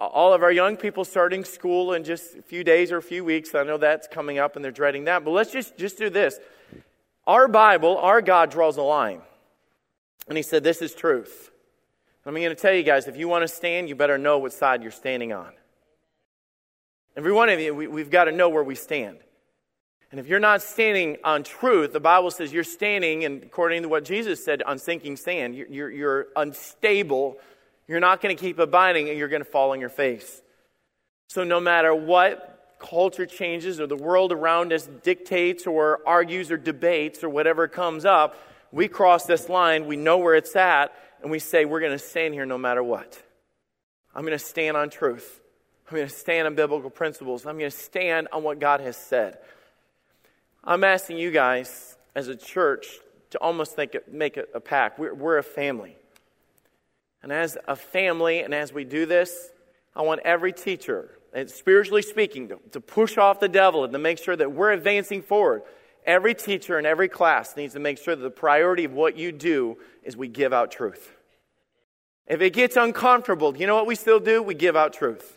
All 0.00 0.32
of 0.32 0.42
our 0.42 0.50
young 0.50 0.76
people 0.76 1.04
starting 1.04 1.44
school 1.44 1.92
in 1.92 2.04
just 2.04 2.34
a 2.36 2.42
few 2.42 2.64
days 2.64 2.90
or 2.90 2.96
a 2.96 3.02
few 3.02 3.24
weeks. 3.24 3.54
I 3.54 3.64
know 3.64 3.76
that's 3.76 4.08
coming 4.08 4.38
up 4.38 4.56
and 4.56 4.64
they're 4.64 4.72
dreading 4.72 5.04
that. 5.04 5.24
But 5.24 5.32
let's 5.32 5.52
just, 5.52 5.76
just 5.76 5.98
do 5.98 6.08
this. 6.08 6.38
Our 7.26 7.48
Bible, 7.48 7.98
our 7.98 8.22
God 8.22 8.50
draws 8.50 8.78
a 8.78 8.82
line. 8.82 9.20
And 10.26 10.36
he 10.36 10.42
said, 10.42 10.64
This 10.64 10.80
is 10.80 10.94
truth. 10.94 11.50
I'm 12.26 12.34
going 12.34 12.48
to 12.48 12.54
tell 12.54 12.72
you 12.72 12.82
guys 12.82 13.08
if 13.08 13.16
you 13.16 13.28
want 13.28 13.42
to 13.42 13.48
stand, 13.48 13.88
you 13.88 13.94
better 13.94 14.18
know 14.18 14.38
what 14.38 14.52
side 14.52 14.82
you're 14.82 14.90
standing 14.90 15.32
on. 15.32 15.52
Every 17.16 17.32
one 17.32 17.48
of 17.48 17.58
you, 17.58 17.74
we, 17.74 17.86
we've 17.86 18.10
got 18.10 18.24
to 18.24 18.32
know 18.32 18.48
where 18.48 18.62
we 18.62 18.74
stand. 18.74 19.18
And 20.10 20.18
if 20.18 20.26
you're 20.26 20.40
not 20.40 20.62
standing 20.62 21.18
on 21.22 21.44
truth, 21.44 21.92
the 21.92 22.00
Bible 22.00 22.30
says 22.30 22.52
you're 22.52 22.64
standing, 22.64 23.24
and 23.24 23.42
according 23.42 23.82
to 23.82 23.88
what 23.88 24.04
Jesus 24.04 24.44
said, 24.44 24.62
on 24.62 24.78
sinking 24.78 25.16
sand. 25.16 25.54
You're, 25.54 25.68
you're, 25.68 25.90
you're 25.90 26.26
unstable. 26.36 27.38
You're 27.90 27.98
not 27.98 28.20
going 28.20 28.36
to 28.36 28.40
keep 28.40 28.60
abiding, 28.60 29.08
and 29.08 29.18
you're 29.18 29.26
going 29.26 29.42
to 29.42 29.50
fall 29.50 29.72
on 29.72 29.80
your 29.80 29.88
face. 29.88 30.42
So, 31.26 31.42
no 31.42 31.58
matter 31.58 31.92
what 31.92 32.76
culture 32.78 33.26
changes 33.26 33.80
or 33.80 33.88
the 33.88 33.96
world 33.96 34.30
around 34.30 34.72
us 34.72 34.88
dictates 35.02 35.66
or 35.66 35.98
argues 36.06 36.52
or 36.52 36.56
debates 36.56 37.24
or 37.24 37.28
whatever 37.28 37.66
comes 37.66 38.04
up, 38.04 38.36
we 38.70 38.86
cross 38.86 39.24
this 39.26 39.48
line, 39.48 39.86
we 39.86 39.96
know 39.96 40.18
where 40.18 40.36
it's 40.36 40.54
at, 40.54 40.94
and 41.20 41.32
we 41.32 41.40
say, 41.40 41.64
We're 41.64 41.80
going 41.80 41.90
to 41.90 41.98
stand 41.98 42.32
here 42.32 42.46
no 42.46 42.56
matter 42.56 42.80
what. 42.80 43.20
I'm 44.14 44.22
going 44.22 44.38
to 44.38 44.44
stand 44.44 44.76
on 44.76 44.88
truth. 44.88 45.40
I'm 45.88 45.96
going 45.96 46.08
to 46.08 46.14
stand 46.14 46.46
on 46.46 46.54
biblical 46.54 46.90
principles. 46.90 47.44
I'm 47.44 47.58
going 47.58 47.72
to 47.72 47.76
stand 47.76 48.28
on 48.32 48.44
what 48.44 48.60
God 48.60 48.78
has 48.82 48.96
said. 48.96 49.38
I'm 50.62 50.84
asking 50.84 51.18
you 51.18 51.32
guys 51.32 51.96
as 52.14 52.28
a 52.28 52.36
church 52.36 52.86
to 53.30 53.38
almost 53.38 53.74
think, 53.74 53.96
make 54.08 54.36
a, 54.36 54.44
a 54.54 54.60
pact. 54.60 55.00
We're, 55.00 55.12
we're 55.12 55.38
a 55.38 55.42
family. 55.42 55.96
And 57.22 57.32
as 57.32 57.58
a 57.68 57.76
family, 57.76 58.40
and 58.40 58.54
as 58.54 58.72
we 58.72 58.84
do 58.84 59.06
this, 59.06 59.50
I 59.94 60.02
want 60.02 60.20
every 60.24 60.52
teacher, 60.52 61.18
and 61.32 61.50
spiritually 61.50 62.02
speaking, 62.02 62.48
to, 62.48 62.58
to 62.72 62.80
push 62.80 63.18
off 63.18 63.40
the 63.40 63.48
devil 63.48 63.84
and 63.84 63.92
to 63.92 63.98
make 63.98 64.18
sure 64.18 64.36
that 64.36 64.52
we're 64.52 64.72
advancing 64.72 65.22
forward. 65.22 65.62
Every 66.06 66.34
teacher 66.34 66.78
in 66.78 66.86
every 66.86 67.08
class 67.08 67.56
needs 67.56 67.74
to 67.74 67.80
make 67.80 67.98
sure 67.98 68.16
that 68.16 68.22
the 68.22 68.30
priority 68.30 68.84
of 68.84 68.92
what 68.92 69.16
you 69.16 69.32
do 69.32 69.76
is 70.02 70.16
we 70.16 70.28
give 70.28 70.52
out 70.52 70.70
truth. 70.70 71.12
If 72.26 72.40
it 72.40 72.52
gets 72.52 72.76
uncomfortable, 72.76 73.56
you 73.56 73.66
know 73.66 73.74
what 73.74 73.86
we 73.86 73.96
still 73.96 74.20
do? 74.20 74.42
We 74.42 74.54
give 74.54 74.76
out 74.76 74.92
truth. 74.92 75.36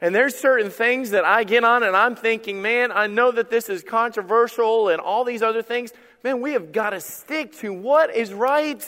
And 0.00 0.14
there's 0.14 0.34
certain 0.34 0.68
things 0.68 1.10
that 1.10 1.24
I 1.24 1.44
get 1.44 1.64
on 1.64 1.82
and 1.82 1.96
I'm 1.96 2.16
thinking, 2.16 2.60
man, 2.60 2.92
I 2.92 3.06
know 3.06 3.30
that 3.30 3.48
this 3.48 3.68
is 3.68 3.82
controversial 3.82 4.88
and 4.88 5.00
all 5.00 5.24
these 5.24 5.42
other 5.42 5.62
things. 5.62 5.92
Man, 6.22 6.40
we 6.40 6.52
have 6.52 6.72
got 6.72 6.90
to 6.90 7.00
stick 7.00 7.56
to 7.58 7.72
what 7.72 8.14
is 8.14 8.32
right. 8.34 8.84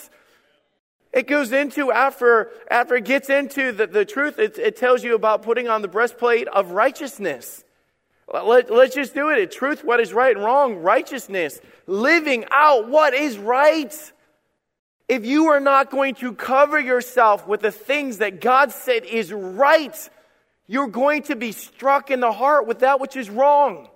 It 1.12 1.26
goes 1.26 1.52
into, 1.52 1.90
after, 1.90 2.50
after 2.70 2.96
it 2.96 3.04
gets 3.04 3.30
into 3.30 3.72
the, 3.72 3.86
the 3.86 4.04
truth, 4.04 4.38
it, 4.38 4.58
it 4.58 4.76
tells 4.76 5.02
you 5.02 5.14
about 5.14 5.42
putting 5.42 5.68
on 5.68 5.82
the 5.82 5.88
breastplate 5.88 6.46
of 6.48 6.72
righteousness. 6.72 7.64
Let, 8.32 8.70
let's 8.70 8.94
just 8.94 9.14
do 9.14 9.30
it. 9.30 9.50
Truth, 9.52 9.84
what 9.84 10.00
is 10.00 10.12
right 10.12 10.34
and 10.34 10.44
wrong, 10.44 10.76
righteousness, 10.76 11.60
living 11.86 12.44
out 12.50 12.88
what 12.88 13.14
is 13.14 13.38
right. 13.38 13.94
If 15.08 15.24
you 15.24 15.46
are 15.46 15.60
not 15.60 15.90
going 15.90 16.16
to 16.16 16.34
cover 16.34 16.78
yourself 16.80 17.46
with 17.46 17.60
the 17.60 17.70
things 17.70 18.18
that 18.18 18.40
God 18.40 18.72
said 18.72 19.04
is 19.04 19.32
right, 19.32 19.96
you're 20.66 20.88
going 20.88 21.22
to 21.24 21.36
be 21.36 21.52
struck 21.52 22.10
in 22.10 22.18
the 22.18 22.32
heart 22.32 22.66
with 22.66 22.80
that 22.80 23.00
which 23.00 23.16
is 23.16 23.30
wrong. 23.30 23.88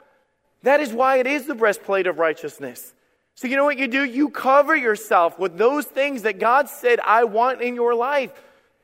That 0.62 0.81
is 0.81 0.93
why 0.93 1.17
it 1.17 1.26
is 1.26 1.47
the 1.47 1.55
breastplate 1.57 2.07
of 2.07 2.19
righteousness. 2.19 2.95
So, 3.35 3.49
you 3.49 3.57
know 3.57 3.65
what 3.65 3.79
you 3.79 3.89
do? 3.89 4.05
You 4.05 4.29
cover 4.29 4.77
yourself 4.77 5.39
with 5.39 5.57
those 5.57 5.87
things 5.87 6.23
that 6.23 6.39
God 6.39 6.69
said, 6.69 7.01
I 7.01 7.25
want 7.25 7.63
in 7.63 7.75
your 7.75 7.95
life. 7.95 8.33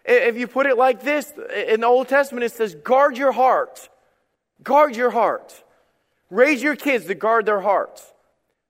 If 0.04 0.38
you 0.38 0.46
put 0.46 0.66
it 0.66 0.78
like 0.78 1.02
this, 1.02 1.32
in 1.66 1.80
the 1.80 1.86
Old 1.86 2.08
Testament, 2.08 2.44
it 2.44 2.52
says, 2.52 2.74
guard 2.74 3.18
your 3.18 3.32
heart. 3.32 3.88
Guard 4.62 4.96
your 4.96 5.10
heart. 5.10 5.62
Raise 6.30 6.62
your 6.62 6.76
kids 6.76 7.06
to 7.06 7.14
guard 7.14 7.44
their 7.44 7.60
hearts 7.60 8.12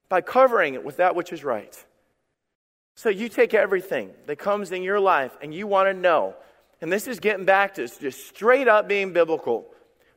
by 0.09 0.21
covering 0.21 0.75
it 0.75 0.85
with 0.85 0.97
that 0.97 1.15
which 1.15 1.33
is 1.33 1.45
right. 1.45 1.85
So 2.95 3.09
you 3.09 3.29
take 3.29 3.55
everything 3.55 4.11
that 4.27 4.37
comes 4.37 4.73
in 4.73 4.83
your 4.83 4.99
life 4.99 5.37
and 5.43 5.55
you 5.55 5.67
want 5.67 5.89
to 5.89 5.95
know, 5.95 6.35
and 6.81 6.91
this 6.91 7.07
is 7.07 7.21
getting 7.21 7.45
back 7.45 7.75
to 7.75 7.87
just 7.87 8.27
straight 8.27 8.69
up 8.69 8.89
being 8.89 9.13
biblical. 9.13 9.67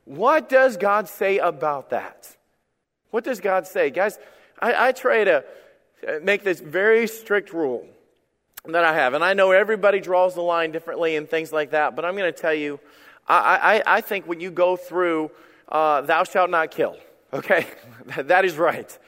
What 0.04 0.48
does 0.48 0.76
God 0.76 1.08
say 1.08 1.38
about 1.38 1.90
that? 1.90 2.34
What 3.10 3.24
does 3.24 3.40
God 3.40 3.66
say? 3.66 3.90
Guys, 3.90 4.18
I, 4.60 4.88
I 4.88 4.92
try 4.92 5.24
to 5.24 5.44
make 6.22 6.44
this 6.44 6.60
very 6.60 7.06
strict 7.06 7.52
rule 7.52 7.86
that 8.66 8.84
I 8.84 8.94
have, 8.94 9.14
and 9.14 9.24
I 9.24 9.32
know 9.34 9.52
everybody 9.52 10.00
draws 10.00 10.34
the 10.34 10.42
line 10.42 10.70
differently 10.70 11.16
and 11.16 11.28
things 11.28 11.52
like 11.52 11.70
that, 11.70 11.96
but 11.96 12.04
I'm 12.04 12.16
going 12.16 12.32
to 12.32 12.38
tell 12.38 12.54
you, 12.54 12.78
I, 13.26 13.82
I, 13.86 13.96
I 13.96 14.00
think 14.00 14.26
when 14.26 14.40
you 14.40 14.50
go 14.50 14.76
through 14.76 15.30
uh, 15.70 16.00
thou 16.02 16.24
shalt 16.24 16.50
not 16.50 16.70
kill. 16.70 16.96
Okay? 17.32 17.64
that 18.16 18.44
is 18.44 18.56
right. 18.56 18.98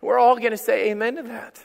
We're 0.00 0.18
all 0.18 0.36
going 0.36 0.50
to 0.50 0.56
say 0.56 0.90
amen 0.90 1.14
to 1.14 1.22
that. 1.22 1.64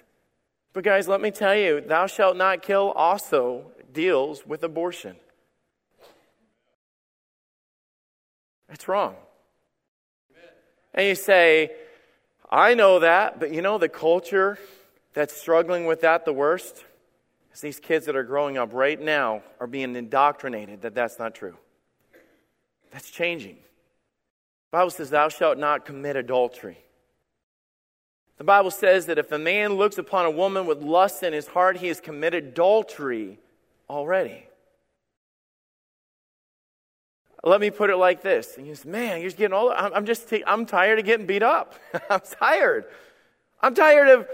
But, 0.72 0.84
guys, 0.84 1.08
let 1.08 1.22
me 1.22 1.32
tell 1.32 1.56
you, 1.56 1.82
thou 1.82 2.06
shalt 2.06 2.38
not 2.38 2.62
kill 2.62 2.92
also 2.92 3.72
deals 3.92 4.46
with 4.46 4.64
abortion. 4.64 5.16
It's 8.70 8.88
wrong. 8.88 9.16
And 10.94 11.08
you 11.08 11.16
say, 11.16 11.72
I 12.54 12.76
know 12.76 13.00
that, 13.00 13.40
but 13.40 13.52
you 13.52 13.64
know 13.64 13.80
the 13.80 13.90
culture 13.90 14.60
that's 15.16 15.36
struggling 15.36 15.88
with 15.88 16.02
that 16.02 16.24
the 16.24 16.34
worst? 16.34 16.86
Is 17.52 17.62
these 17.62 17.80
kids 17.80 18.06
that 18.06 18.16
are 18.16 18.24
growing 18.24 18.60
up 18.60 18.74
right 18.74 19.02
now 19.02 19.42
are 19.60 19.66
being 19.66 19.96
indoctrinated 19.96 20.84
that 20.84 20.94
that's 20.94 21.18
not 21.18 21.34
true. 21.34 21.56
That's 22.92 23.10
changing. 23.10 23.56
The 23.56 24.78
Bible 24.78 24.92
says, 24.92 25.10
Thou 25.10 25.30
shalt 25.30 25.58
not 25.58 25.84
commit 25.84 26.16
adultery. 26.16 26.78
The 28.38 28.44
Bible 28.44 28.72
says 28.72 29.08
that 29.08 29.18
if 29.18 29.32
a 29.32 29.40
man 29.40 29.74
looks 29.74 29.98
upon 29.98 30.28
a 30.28 30.32
woman 30.32 30.68
with 30.68 30.84
lust 30.84 31.24
in 31.24 31.34
his 31.34 31.48
heart, 31.48 31.78
he 31.78 31.88
has 31.88 32.00
committed 32.00 32.44
adultery 32.50 33.40
already. 33.90 34.46
Let 37.44 37.60
me 37.60 37.72
put 37.72 37.90
it 37.90 37.98
like 37.98 38.22
this. 38.22 38.58
And 38.58 38.66
you 38.66 38.74
say, 38.74 38.90
man, 38.90 39.20
you're 39.20 39.28
just 39.28 39.38
getting 39.38 39.54
all, 39.54 39.70
I'm, 39.70 39.94
I'm 39.94 40.06
just, 40.06 40.30
t- 40.30 40.44
I'm 40.48 40.66
tired 40.66 41.00
of 41.00 41.06
getting 41.06 41.26
beat 41.26 41.44
up. 41.44 41.76
I'm 42.10 42.22
tired. 42.40 42.86
I'm 43.62 43.76
tired 43.76 44.08
of 44.08 44.28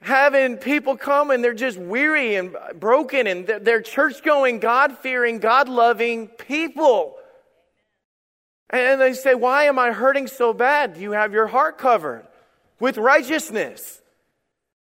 having 0.00 0.58
people 0.58 0.96
come 0.96 1.30
and 1.30 1.42
they're 1.42 1.52
just 1.54 1.78
weary 1.78 2.36
and 2.36 2.56
broken 2.76 3.26
and 3.26 3.46
they're 3.46 3.82
church 3.82 4.22
going, 4.22 4.60
God 4.60 4.98
fearing, 4.98 5.38
God 5.38 5.68
loving 5.68 6.28
people. 6.28 7.16
And 8.70 9.00
they 9.00 9.14
say, 9.14 9.34
Why 9.34 9.64
am 9.64 9.78
I 9.78 9.92
hurting 9.92 10.26
so 10.26 10.52
bad? 10.52 10.96
You 10.96 11.12
have 11.12 11.32
your 11.32 11.46
heart 11.46 11.78
covered 11.78 12.26
with 12.78 12.98
righteousness? 12.98 14.00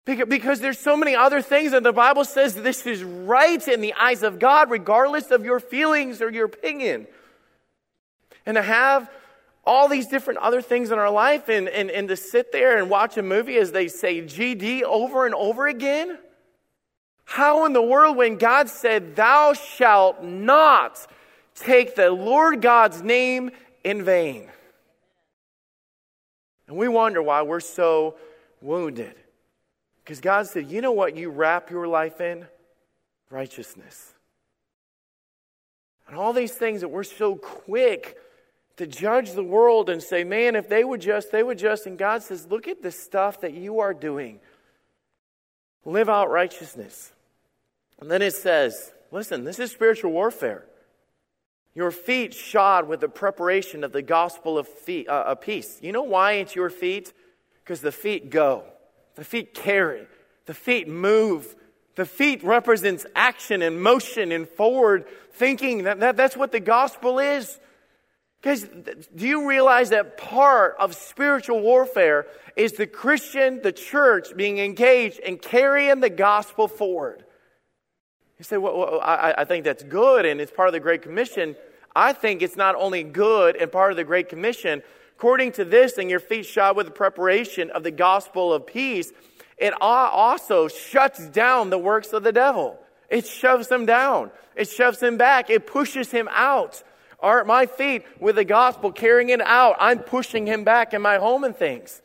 Because 0.05 0.59
there's 0.59 0.77
so 0.77 0.95
many 0.95 1.15
other 1.15 1.41
things 1.41 1.71
that 1.71 1.81
the 1.81 1.91
Bible 1.91 2.25
says 2.25 2.53
this 2.53 2.85
is 2.85 3.03
right 3.03 3.67
in 3.67 3.81
the 3.81 3.95
eyes 3.95 4.21
of 4.21 4.37
God, 4.37 4.69
regardless 4.69 5.31
of 5.31 5.43
your 5.43 5.59
feelings 5.59 6.21
or 6.21 6.29
your 6.29 6.45
opinion. 6.45 7.07
And 8.45 8.55
to 8.55 8.61
have 8.61 9.09
all 9.65 9.87
these 9.87 10.07
different 10.07 10.39
other 10.39 10.61
things 10.61 10.91
in 10.91 10.99
our 10.99 11.09
life 11.09 11.49
and, 11.49 11.67
and, 11.67 11.89
and 11.89 12.07
to 12.07 12.15
sit 12.15 12.51
there 12.51 12.77
and 12.77 12.89
watch 12.89 13.17
a 13.17 13.23
movie 13.23 13.57
as 13.57 13.71
they 13.71 13.87
say 13.87 14.21
GD 14.21 14.83
over 14.83 15.25
and 15.25 15.33
over 15.33 15.67
again, 15.67 16.19
How 17.23 17.65
in 17.65 17.73
the 17.73 17.81
world, 17.81 18.15
when 18.15 18.37
God 18.37 18.69
said, 18.69 19.15
Thou 19.15 19.53
shalt 19.53 20.23
not 20.23 21.05
take 21.55 21.95
the 21.95 22.11
Lord 22.11 22.61
God's 22.61 23.01
name 23.01 23.51
in 23.83 24.03
vain? 24.03 24.49
And 26.67 26.77
we 26.77 26.87
wonder 26.87 27.21
why 27.21 27.41
we're 27.41 27.59
so 27.59 28.15
wounded. 28.61 29.15
Because 30.03 30.21
God 30.21 30.47
said, 30.47 30.69
You 30.69 30.81
know 30.81 30.91
what 30.91 31.15
you 31.15 31.29
wrap 31.29 31.71
your 31.71 31.87
life 31.87 32.21
in? 32.21 32.45
Righteousness. 33.31 34.13
And 36.07 36.15
all 36.15 36.33
these 36.33 36.51
things 36.51 36.81
that 36.81 36.89
we're 36.89 37.03
so 37.03 37.35
quick 37.35 38.15
to 38.77 38.87
judge 38.87 39.31
the 39.31 39.43
world 39.43 39.89
and 39.89 40.01
say, 40.03 40.23
man, 40.23 40.55
if 40.55 40.67
they 40.67 40.83
would 40.83 41.01
just, 41.01 41.31
they 41.31 41.43
would 41.43 41.57
just. 41.57 41.85
And 41.85 41.97
God 41.97 42.23
says, 42.23 42.47
look 42.49 42.67
at 42.67 42.81
the 42.81 42.91
stuff 42.91 43.41
that 43.41 43.53
you 43.53 43.79
are 43.79 43.93
doing. 43.93 44.39
Live 45.85 46.09
out 46.09 46.29
righteousness. 46.29 47.11
And 47.99 48.11
then 48.11 48.21
it 48.21 48.33
says, 48.33 48.91
listen, 49.11 49.43
this 49.43 49.59
is 49.59 49.71
spiritual 49.71 50.11
warfare. 50.11 50.65
Your 51.73 51.91
feet 51.91 52.33
shod 52.33 52.87
with 52.87 53.01
the 53.01 53.09
preparation 53.09 53.83
of 53.83 53.91
the 53.91 54.01
gospel 54.01 54.57
of, 54.57 54.67
feet, 54.67 55.07
uh, 55.07 55.25
of 55.27 55.41
peace. 55.41 55.79
You 55.81 55.91
know 55.91 56.03
why 56.03 56.33
it's 56.33 56.55
your 56.55 56.69
feet? 56.69 57.13
Because 57.63 57.81
the 57.81 57.91
feet 57.91 58.29
go, 58.29 58.63
the 59.15 59.23
feet 59.23 59.53
carry, 59.53 60.07
the 60.45 60.53
feet 60.53 60.87
move. 60.87 61.55
The 61.95 62.05
feet 62.05 62.43
represents 62.43 63.05
action 63.15 63.61
and 63.61 63.81
motion 63.81 64.33
and 64.33 64.47
forward 64.49 65.05
thinking. 65.31 65.83
That, 65.83 66.01
that, 66.01 66.17
that's 66.17 66.35
what 66.35 66.51
the 66.51 66.59
gospel 66.59 67.19
is. 67.19 67.57
Guys, 68.45 68.63
do 69.15 69.27
you 69.27 69.49
realize 69.49 69.89
that 69.89 70.17
part 70.17 70.75
of 70.77 70.93
spiritual 70.93 71.61
warfare 71.61 72.27
is 72.55 72.73
the 72.73 72.85
Christian, 72.85 73.59
the 73.63 73.71
church, 73.71 74.27
being 74.35 74.59
engaged 74.59 75.17
in 75.17 75.39
carrying 75.39 75.99
the 75.99 76.11
gospel 76.11 76.67
forward? 76.67 77.25
You 78.37 78.45
say, 78.45 78.57
well, 78.57 78.77
well 78.77 79.01
I, 79.01 79.33
I 79.39 79.45
think 79.45 79.65
that's 79.65 79.81
good 79.81 80.27
and 80.27 80.39
it's 80.39 80.51
part 80.51 80.69
of 80.69 80.73
the 80.73 80.79
Great 80.79 81.01
Commission. 81.01 81.55
I 81.95 82.13
think 82.13 82.43
it's 82.43 82.55
not 82.55 82.75
only 82.75 83.01
good 83.01 83.55
and 83.55 83.71
part 83.71 83.89
of 83.89 83.97
the 83.97 84.03
Great 84.03 84.29
Commission. 84.29 84.83
According 85.17 85.53
to 85.53 85.65
this, 85.65 85.97
and 85.97 86.07
your 86.07 86.19
feet 86.19 86.45
shod 86.45 86.77
with 86.77 86.85
the 86.85 86.91
preparation 86.91 87.71
of 87.71 87.81
the 87.81 87.89
gospel 87.89 88.53
of 88.53 88.67
peace, 88.67 89.11
it 89.57 89.73
also 89.81 90.67
shuts 90.67 91.27
down 91.29 91.71
the 91.71 91.79
works 91.79 92.13
of 92.13 92.21
the 92.21 92.31
devil. 92.31 92.77
It 93.09 93.25
shoves 93.25 93.71
him 93.71 93.87
down. 93.87 94.29
It 94.55 94.69
shoves 94.69 95.01
him 95.01 95.17
back. 95.17 95.49
It 95.49 95.65
pushes 95.65 96.11
him 96.11 96.29
out. 96.31 96.83
Are 97.19 97.39
at 97.39 97.47
my 97.47 97.65
feet 97.65 98.03
with 98.19 98.35
the 98.35 98.45
gospel, 98.45 98.91
carrying 98.91 99.29
it 99.29 99.41
out. 99.41 99.75
I'm 99.79 99.99
pushing 99.99 100.45
him 100.45 100.63
back 100.63 100.93
in 100.93 101.01
my 101.01 101.17
home 101.17 101.43
and 101.43 101.55
things. 101.55 102.01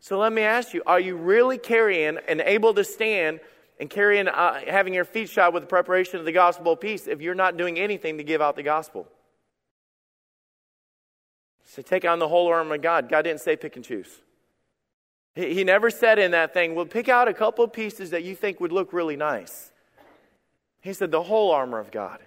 So 0.00 0.18
let 0.18 0.32
me 0.32 0.42
ask 0.42 0.72
you, 0.74 0.82
are 0.86 1.00
you 1.00 1.16
really 1.16 1.58
carrying 1.58 2.18
and 2.28 2.40
able 2.40 2.72
to 2.74 2.84
stand 2.84 3.40
and 3.80 3.90
carrying, 3.90 4.28
uh, 4.28 4.60
having 4.66 4.94
your 4.94 5.04
feet 5.04 5.28
shod 5.28 5.54
with 5.54 5.62
the 5.62 5.68
preparation 5.68 6.18
of 6.18 6.24
the 6.24 6.32
gospel 6.32 6.72
of 6.72 6.80
peace 6.80 7.06
if 7.06 7.20
you're 7.20 7.34
not 7.34 7.56
doing 7.56 7.78
anything 7.78 8.18
to 8.18 8.24
give 8.24 8.40
out 8.40 8.56
the 8.56 8.62
gospel. 8.62 9.08
So 11.64 11.82
take 11.82 12.04
on 12.04 12.18
the 12.18 12.28
whole 12.28 12.48
armor 12.48 12.76
of 12.76 12.82
God. 12.82 13.08
God 13.08 13.22
didn't 13.22 13.40
say 13.40 13.56
pick 13.56 13.76
and 13.76 13.84
choose. 13.84 14.22
He, 15.34 15.54
he 15.54 15.64
never 15.64 15.90
said 15.90 16.18
in 16.18 16.30
that 16.30 16.54
thing, 16.54 16.74
well, 16.74 16.86
pick 16.86 17.08
out 17.08 17.28
a 17.28 17.34
couple 17.34 17.64
of 17.64 17.72
pieces 17.72 18.10
that 18.10 18.24
you 18.24 18.34
think 18.34 18.60
would 18.60 18.72
look 18.72 18.92
really 18.92 19.16
nice. 19.16 19.70
He 20.80 20.92
said 20.92 21.10
the 21.10 21.22
whole 21.22 21.50
armor 21.50 21.78
of 21.78 21.90
God. 21.90 22.20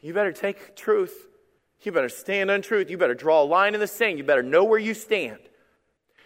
You 0.00 0.14
better 0.14 0.32
take 0.32 0.76
truth. 0.76 1.26
You 1.82 1.92
better 1.92 2.08
stand 2.08 2.50
on 2.50 2.62
truth. 2.62 2.90
You 2.90 2.98
better 2.98 3.14
draw 3.14 3.42
a 3.42 3.44
line 3.44 3.74
in 3.74 3.80
the 3.80 3.86
sand. 3.86 4.18
You 4.18 4.24
better 4.24 4.42
know 4.42 4.64
where 4.64 4.78
you 4.78 4.94
stand. 4.94 5.38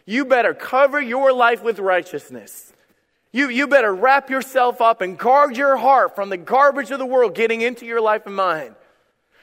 You 0.05 0.25
better 0.25 0.55
cover 0.55 1.00
your 1.00 1.33
life 1.33 1.62
with 1.62 1.79
righteousness. 1.79 2.73
You, 3.31 3.49
you 3.49 3.67
better 3.67 3.95
wrap 3.95 4.29
yourself 4.29 4.81
up 4.81 5.00
and 5.00 5.19
guard 5.19 5.57
your 5.57 5.76
heart 5.76 6.14
from 6.14 6.29
the 6.29 6.37
garbage 6.37 6.91
of 6.91 6.99
the 6.99 7.07
world 7.07 7.35
getting 7.35 7.62
into 7.62 7.87
your 7.87 8.00
life 8.00 8.26
and 8.26 8.35
mind. 8.35 8.75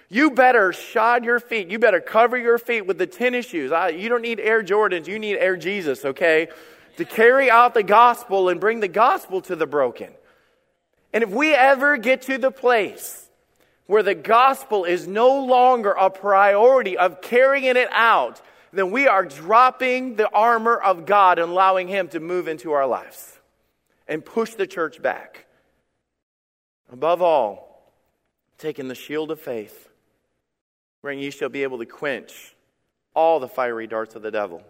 You 0.10 0.32
better 0.32 0.74
shod 0.74 1.24
your 1.24 1.40
feet. 1.40 1.70
You 1.70 1.80
better 1.80 2.02
cover 2.02 2.38
your 2.38 2.58
feet 2.58 2.86
with 2.86 2.98
the 2.98 3.08
tennis 3.08 3.46
shoes. 3.46 3.72
I, 3.72 3.90
you 3.90 4.10
don't 4.10 4.24
need 4.24 4.40
Air 4.40 4.64
Jordans. 4.64 5.08
You 5.08 5.20
need 5.20 5.38
Air 5.38 5.56
Jesus, 5.56 6.04
okay? 6.04 6.50
To 6.98 7.06
carry 7.06 7.50
out 7.50 7.74
the 7.74 7.84
gospel 7.84 8.50
and 8.50 8.60
bring 8.60 8.80
the 8.80 8.88
gospel 8.88 9.42
to 9.42 9.56
the 9.56 9.68
broken. 9.68 10.10
And 11.14 11.24
if 11.24 11.30
we 11.30 11.54
ever 11.54 11.98
get 11.98 12.24
to 12.24 12.38
the 12.38 12.52
place 12.52 13.29
where 13.90 14.04
the 14.04 14.14
gospel 14.14 14.86
is 14.86 15.08
no 15.08 15.44
longer 15.44 15.90
a 15.94 16.12
priority 16.12 16.96
of 16.96 17.22
carrying 17.22 17.76
it 17.76 17.90
out, 17.92 18.40
then 18.72 18.92
we 18.92 19.08
are 19.08 19.26
dropping 19.26 20.16
the 20.16 20.30
armor 20.30 20.76
of 20.76 21.08
God 21.08 21.40
and 21.40 21.50
allowing 21.50 21.88
Him 21.88 22.08
to 22.10 22.20
move 22.20 22.48
into 22.48 22.72
our 22.72 22.86
lives 22.86 23.40
and 24.08 24.24
push 24.24 24.54
the 24.54 24.68
church 24.68 25.02
back. 25.02 25.48
Above 26.92 27.24
all, 27.24 27.92
taking 28.60 28.90
the 28.90 28.94
shield 28.94 29.32
of 29.32 29.42
faith, 29.42 29.90
wherein 31.02 31.18
ye 31.18 31.32
shall 31.32 31.50
be 31.50 31.64
able 31.64 31.80
to 31.80 31.88
quench 31.88 32.56
all 33.16 33.40
the 33.40 33.48
fiery 33.48 33.88
darts 33.88 34.14
of 34.14 34.22
the 34.22 34.30
devil. 34.30 34.62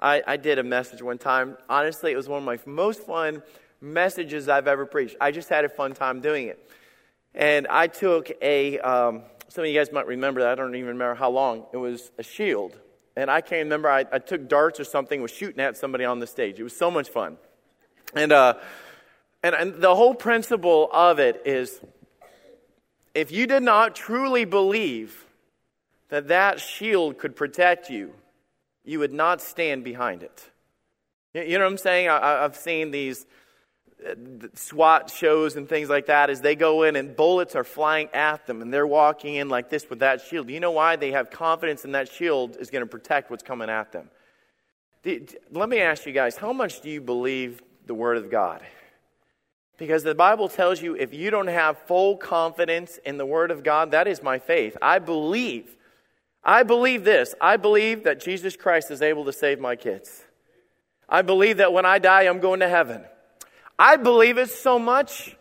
I, 0.00 0.22
I 0.26 0.36
did 0.38 0.58
a 0.58 0.64
message 0.64 1.02
one 1.02 1.18
time. 1.18 1.58
Honestly, 1.68 2.12
it 2.12 2.16
was 2.16 2.30
one 2.30 2.38
of 2.38 2.44
my 2.46 2.58
most 2.64 3.02
fun 3.02 3.42
messages 3.82 4.48
I've 4.48 4.68
ever 4.68 4.86
preached. 4.86 5.16
I 5.20 5.32
just 5.32 5.50
had 5.50 5.66
a 5.66 5.68
fun 5.68 5.92
time 5.92 6.22
doing 6.22 6.46
it. 6.46 6.66
And 7.34 7.66
I 7.68 7.88
took 7.88 8.30
a, 8.40 8.78
um, 8.78 9.22
some 9.48 9.64
of 9.64 9.70
you 9.70 9.78
guys 9.78 9.90
might 9.92 10.06
remember 10.06 10.42
that. 10.42 10.50
I 10.50 10.54
don't 10.54 10.74
even 10.74 10.88
remember 10.88 11.14
how 11.14 11.30
long. 11.30 11.66
It 11.72 11.76
was 11.76 12.10
a 12.18 12.22
shield. 12.22 12.78
And 13.16 13.30
I 13.30 13.40
can't 13.40 13.64
remember, 13.64 13.88
I, 13.88 14.04
I 14.12 14.18
took 14.18 14.48
darts 14.48 14.80
or 14.80 14.84
something, 14.84 15.20
was 15.20 15.30
shooting 15.30 15.60
at 15.60 15.76
somebody 15.76 16.04
on 16.04 16.18
the 16.18 16.26
stage. 16.26 16.58
It 16.58 16.62
was 16.62 16.76
so 16.76 16.90
much 16.90 17.08
fun. 17.08 17.36
And, 18.14 18.32
uh, 18.32 18.54
and, 19.42 19.54
and 19.54 19.74
the 19.74 19.94
whole 19.94 20.14
principle 20.14 20.88
of 20.92 21.18
it 21.18 21.42
is 21.44 21.80
if 23.14 23.30
you 23.30 23.46
did 23.46 23.62
not 23.62 23.94
truly 23.94 24.44
believe 24.44 25.24
that 26.08 26.28
that 26.28 26.60
shield 26.60 27.18
could 27.18 27.36
protect 27.36 27.90
you, 27.90 28.12
you 28.84 28.98
would 28.98 29.12
not 29.12 29.40
stand 29.40 29.84
behind 29.84 30.22
it. 30.22 30.50
You 31.32 31.58
know 31.58 31.64
what 31.64 31.72
I'm 31.72 31.78
saying? 31.78 32.08
I, 32.08 32.42
have 32.42 32.56
seen 32.56 32.90
these 32.90 33.26
SWAT 34.54 35.10
shows 35.10 35.56
and 35.56 35.68
things 35.68 35.88
like 35.88 36.06
that 36.06 36.30
as 36.30 36.40
they 36.40 36.54
go 36.56 36.82
in 36.82 36.96
and 36.96 37.16
bullets 37.16 37.54
are 37.54 37.64
flying 37.64 38.08
at 38.12 38.46
them 38.46 38.60
and 38.60 38.72
they're 38.72 38.86
walking 38.86 39.34
in 39.34 39.48
like 39.48 39.70
this 39.70 39.88
with 39.88 40.00
that 40.00 40.20
shield. 40.20 40.50
You 40.50 40.60
know 40.60 40.72
why? 40.72 40.96
They 40.96 41.12
have 41.12 41.30
confidence 41.30 41.84
in 41.84 41.92
that 41.92 42.10
shield 42.10 42.56
is 42.58 42.70
going 42.70 42.82
to 42.82 42.90
protect 42.90 43.30
what's 43.30 43.42
coming 43.42 43.70
at 43.70 43.92
them. 43.92 44.10
Let 45.50 45.68
me 45.68 45.80
ask 45.80 46.06
you 46.06 46.12
guys, 46.12 46.36
how 46.36 46.52
much 46.52 46.80
do 46.80 46.90
you 46.90 47.00
believe 47.00 47.62
the 47.86 47.94
Word 47.94 48.16
of 48.16 48.30
God. 48.30 48.62
Because 49.76 50.02
the 50.02 50.14
Bible 50.14 50.48
tells 50.48 50.80
you 50.80 50.94
if 50.94 51.12
you 51.12 51.30
don't 51.30 51.48
have 51.48 51.78
full 51.78 52.16
confidence 52.16 52.98
in 53.04 53.18
the 53.18 53.26
Word 53.26 53.50
of 53.50 53.64
God, 53.64 53.90
that 53.90 54.06
is 54.06 54.22
my 54.22 54.38
faith. 54.38 54.76
I 54.80 54.98
believe. 54.98 55.76
I 56.42 56.62
believe 56.62 57.04
this. 57.04 57.34
I 57.40 57.56
believe 57.56 58.04
that 58.04 58.20
Jesus 58.20 58.56
Christ 58.56 58.90
is 58.90 59.02
able 59.02 59.24
to 59.24 59.32
save 59.32 59.58
my 59.58 59.76
kids. 59.76 60.24
I 61.08 61.22
believe 61.22 61.56
that 61.58 61.72
when 61.72 61.84
I 61.84 61.98
die, 61.98 62.22
I'm 62.22 62.40
going 62.40 62.60
to 62.60 62.68
heaven. 62.68 63.04
I 63.78 63.96
believe 63.96 64.38
it 64.38 64.50
so 64.50 64.78
much 64.78 65.36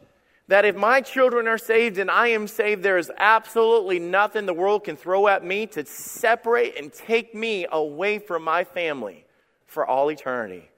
that 0.48 0.65
if 0.65 0.76
my 0.76 1.02
children 1.02 1.48
are 1.48 1.58
saved 1.58 1.98
and 1.98 2.12
I 2.12 2.30
am 2.30 2.48
saved, 2.48 2.84
there 2.84 2.98
is 2.98 3.12
absolutely 3.17 4.00
nothing 4.00 4.46
the 4.46 4.54
world 4.54 4.84
can 4.84 4.98
throw 4.98 5.28
at 5.28 5.43
me 5.43 5.67
to 5.67 5.86
separate 5.86 6.78
and 6.78 6.91
take 6.91 7.34
me 7.34 7.65
away 7.72 8.19
from 8.19 8.43
my 8.43 8.63
family 8.63 9.26
for 9.65 9.86
all 9.86 10.12
eternity. 10.12 10.69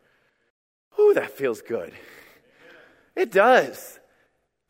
Ooh, 0.99 1.13
that 1.13 1.31
feels 1.31 1.61
good. 1.61 1.93
It 3.15 3.31
does. 3.31 3.99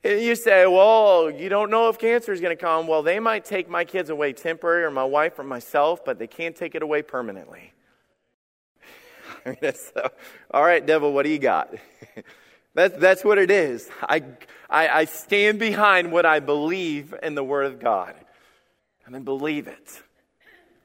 You 0.03 0.35
say, 0.35 0.67
well, 0.67 1.31
you 1.31 1.49
don't 1.49 1.71
know 1.71 1.89
if 1.89 1.97
cancer 1.97 2.31
is 2.31 2.39
going 2.39 2.55
to 2.55 2.63
come. 2.63 2.85
Well, 2.85 3.01
they 3.01 3.19
might 3.19 3.43
take 3.43 3.67
my 3.67 3.85
kids 3.85 4.11
away 4.11 4.33
temporary 4.33 4.83
or 4.83 4.91
my 4.91 5.03
wife 5.03 5.39
or 5.39 5.43
myself, 5.43 6.05
but 6.05 6.19
they 6.19 6.27
can't 6.27 6.55
take 6.55 6.75
it 6.75 6.83
away 6.83 7.01
permanently. 7.01 7.73
so, 9.61 10.09
all 10.51 10.63
right, 10.63 10.85
devil, 10.85 11.11
what 11.11 11.23
do 11.23 11.29
you 11.29 11.39
got? 11.39 11.73
that's, 12.75 12.97
that's 12.97 13.23
what 13.23 13.37
it 13.37 13.49
is. 13.49 13.89
I, 14.03 14.23
I, 14.69 14.87
I 14.87 15.05
stand 15.05 15.57
behind 15.57 16.11
what 16.11 16.25
I 16.25 16.39
believe 16.39 17.15
in 17.23 17.33
the 17.33 17.43
Word 17.43 17.65
of 17.65 17.79
God. 17.79 18.13
And 19.05 19.15
I 19.15 19.19
believe 19.19 19.67
it. 19.67 20.03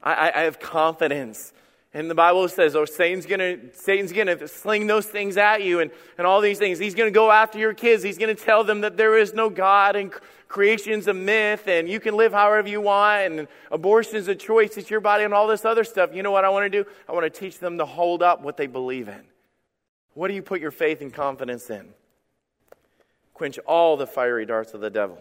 I, 0.03 0.31
I 0.35 0.41
have 0.43 0.59
confidence 0.59 1.53
and 1.93 2.09
the 2.09 2.15
Bible 2.15 2.49
says, 2.49 2.77
oh, 2.77 2.85
Satan's 2.85 3.27
gonna, 3.27 3.57
Satan's 3.75 4.13
gonna 4.13 4.47
sling 4.47 4.87
those 4.87 5.07
things 5.07 5.37
at 5.37 5.63
you 5.63 5.81
and, 5.81 5.91
and 6.19 6.27
all 6.27 6.41
these 6.41 6.59
things. 6.59 6.79
He's 6.79 6.95
gonna 6.95 7.11
go 7.11 7.33
after 7.33 7.59
your 7.59 7.75
kids. 7.75 8.05
He's 8.05 8.19
gonna 8.19 8.37
tell 8.37 8.63
them 8.63 8.83
that 8.83 8.97
there 8.97 9.19
is 9.19 9.35
no 9.35 9.51
God 9.51 9.97
and 9.97 10.13
creation's 10.47 11.09
a 11.09 11.15
myth 11.15 11.67
and 11.67 11.89
you 11.89 11.99
can 11.99 12.17
live 12.17 12.33
however 12.33 12.69
you 12.69 12.81
want 12.81 13.33
and 13.33 13.49
abortion's 13.73 14.29
a 14.29 14.37
choice. 14.37 14.77
It's 14.77 14.89
your 14.89 15.01
body 15.01 15.25
and 15.25 15.35
all 15.35 15.49
this 15.49 15.65
other 15.65 15.83
stuff. 15.83 16.15
You 16.15 16.23
know 16.23 16.31
what 16.31 16.45
I 16.45 16.49
wanna 16.49 16.69
do? 16.69 16.85
I 17.09 17.13
wanna 17.13 17.31
teach 17.31 17.59
them 17.59 17.79
to 17.79 17.85
hold 17.85 18.23
up 18.23 18.41
what 18.41 18.57
they 18.57 18.69
believe 18.69 19.09
in. 19.09 19.30
What 20.21 20.29
do 20.29 20.35
you 20.35 20.43
put 20.43 20.61
your 20.61 20.71
faith 20.71 21.01
and 21.01 21.11
confidence 21.15 21.71
in? 21.71 21.95
Quench 23.33 23.59
all 23.61 23.97
the 23.97 24.07
fiery 24.07 24.45
darts 24.45 24.75
of 24.75 24.83
the 24.83 24.91
devil 24.91 25.17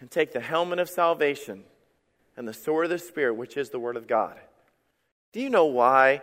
and 0.00 0.10
take 0.10 0.32
the 0.32 0.40
helmet 0.40 0.80
of 0.80 0.90
salvation 0.90 1.62
and 2.36 2.48
the 2.48 2.52
sword 2.52 2.86
of 2.86 2.90
the 2.90 2.98
Spirit, 2.98 3.34
which 3.34 3.56
is 3.56 3.70
the 3.70 3.78
Word 3.78 3.96
of 3.96 4.08
God. 4.08 4.36
Do 5.32 5.40
you 5.40 5.48
know 5.48 5.66
why 5.66 6.22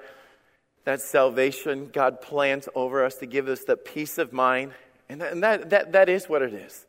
that 0.84 1.00
salvation 1.00 1.90
God 1.94 2.20
plans 2.20 2.68
over 2.76 3.06
us 3.06 3.16
to 3.20 3.26
give 3.26 3.48
us 3.48 3.64
the 3.64 3.78
peace 3.78 4.18
of 4.18 4.34
mind. 4.34 4.74
And 5.08 5.22
that, 5.22 5.32
and 5.32 5.42
that, 5.42 5.70
that, 5.70 5.92
that 5.94 6.10
is 6.10 6.28
what 6.28 6.42
it 6.42 6.54
is. 6.54 6.86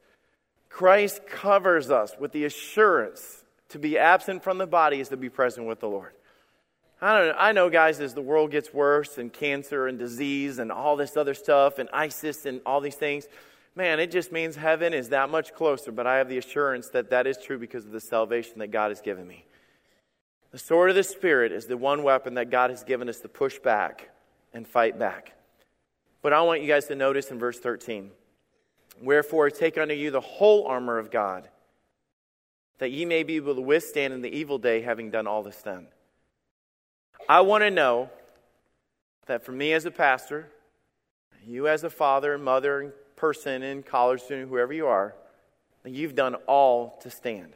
Christ 0.68 1.24
covers 1.28 1.92
us 1.92 2.10
with 2.18 2.32
the 2.32 2.44
assurance 2.44 3.44
to 3.68 3.78
be 3.78 3.98
absent 3.98 4.42
from 4.42 4.58
the 4.58 4.66
body 4.66 4.98
is 4.98 5.10
to 5.10 5.16
be 5.16 5.28
present 5.28 5.68
with 5.68 5.78
the 5.78 5.88
Lord. 5.88 6.12
I, 7.02 7.18
don't 7.18 7.26
know, 7.26 7.34
I 7.36 7.50
know, 7.50 7.68
guys, 7.68 7.98
as 7.98 8.14
the 8.14 8.22
world 8.22 8.52
gets 8.52 8.72
worse 8.72 9.18
and 9.18 9.32
cancer 9.32 9.88
and 9.88 9.98
disease 9.98 10.60
and 10.60 10.70
all 10.70 10.94
this 10.94 11.16
other 11.16 11.34
stuff 11.34 11.80
and 11.80 11.88
ISIS 11.92 12.46
and 12.46 12.60
all 12.64 12.80
these 12.80 12.94
things, 12.94 13.26
man, 13.74 13.98
it 13.98 14.12
just 14.12 14.30
means 14.30 14.54
heaven 14.54 14.94
is 14.94 15.08
that 15.08 15.28
much 15.28 15.52
closer. 15.52 15.90
But 15.90 16.06
I 16.06 16.18
have 16.18 16.28
the 16.28 16.38
assurance 16.38 16.90
that 16.90 17.10
that 17.10 17.26
is 17.26 17.38
true 17.38 17.58
because 17.58 17.84
of 17.84 17.90
the 17.90 18.00
salvation 18.00 18.60
that 18.60 18.68
God 18.68 18.92
has 18.92 19.00
given 19.00 19.26
me. 19.26 19.44
The 20.52 20.58
sword 20.58 20.90
of 20.90 20.96
the 20.96 21.02
Spirit 21.02 21.50
is 21.50 21.66
the 21.66 21.76
one 21.76 22.04
weapon 22.04 22.34
that 22.34 22.50
God 22.50 22.70
has 22.70 22.84
given 22.84 23.08
us 23.08 23.18
to 23.20 23.28
push 23.28 23.58
back 23.58 24.10
and 24.54 24.64
fight 24.64 24.96
back. 24.96 25.32
But 26.22 26.32
I 26.32 26.42
want 26.42 26.62
you 26.62 26.68
guys 26.68 26.86
to 26.86 26.94
notice 26.94 27.32
in 27.32 27.38
verse 27.38 27.58
13 27.58 28.12
Wherefore, 29.00 29.50
take 29.50 29.76
unto 29.76 29.94
you 29.94 30.12
the 30.12 30.20
whole 30.20 30.66
armor 30.66 30.98
of 30.98 31.10
God, 31.10 31.48
that 32.78 32.92
ye 32.92 33.04
may 33.06 33.24
be 33.24 33.36
able 33.36 33.56
to 33.56 33.60
withstand 33.60 34.12
in 34.12 34.22
the 34.22 34.30
evil 34.30 34.58
day, 34.58 34.82
having 34.82 35.10
done 35.10 35.26
all 35.26 35.42
this 35.42 35.60
done. 35.62 35.88
I 37.28 37.40
want 37.40 37.62
to 37.62 37.70
know 37.70 38.10
that 39.26 39.44
for 39.44 39.52
me 39.52 39.72
as 39.72 39.84
a 39.84 39.90
pastor, 39.90 40.48
you 41.46 41.68
as 41.68 41.84
a 41.84 41.90
father, 41.90 42.34
and 42.34 42.44
mother, 42.44 42.80
and 42.80 42.92
person, 43.16 43.62
and 43.62 43.84
college 43.84 44.20
student, 44.20 44.48
whoever 44.48 44.72
you 44.72 44.86
are, 44.86 45.14
that 45.82 45.90
you've 45.90 46.14
done 46.14 46.34
all 46.46 46.98
to 47.02 47.10
stand. 47.10 47.54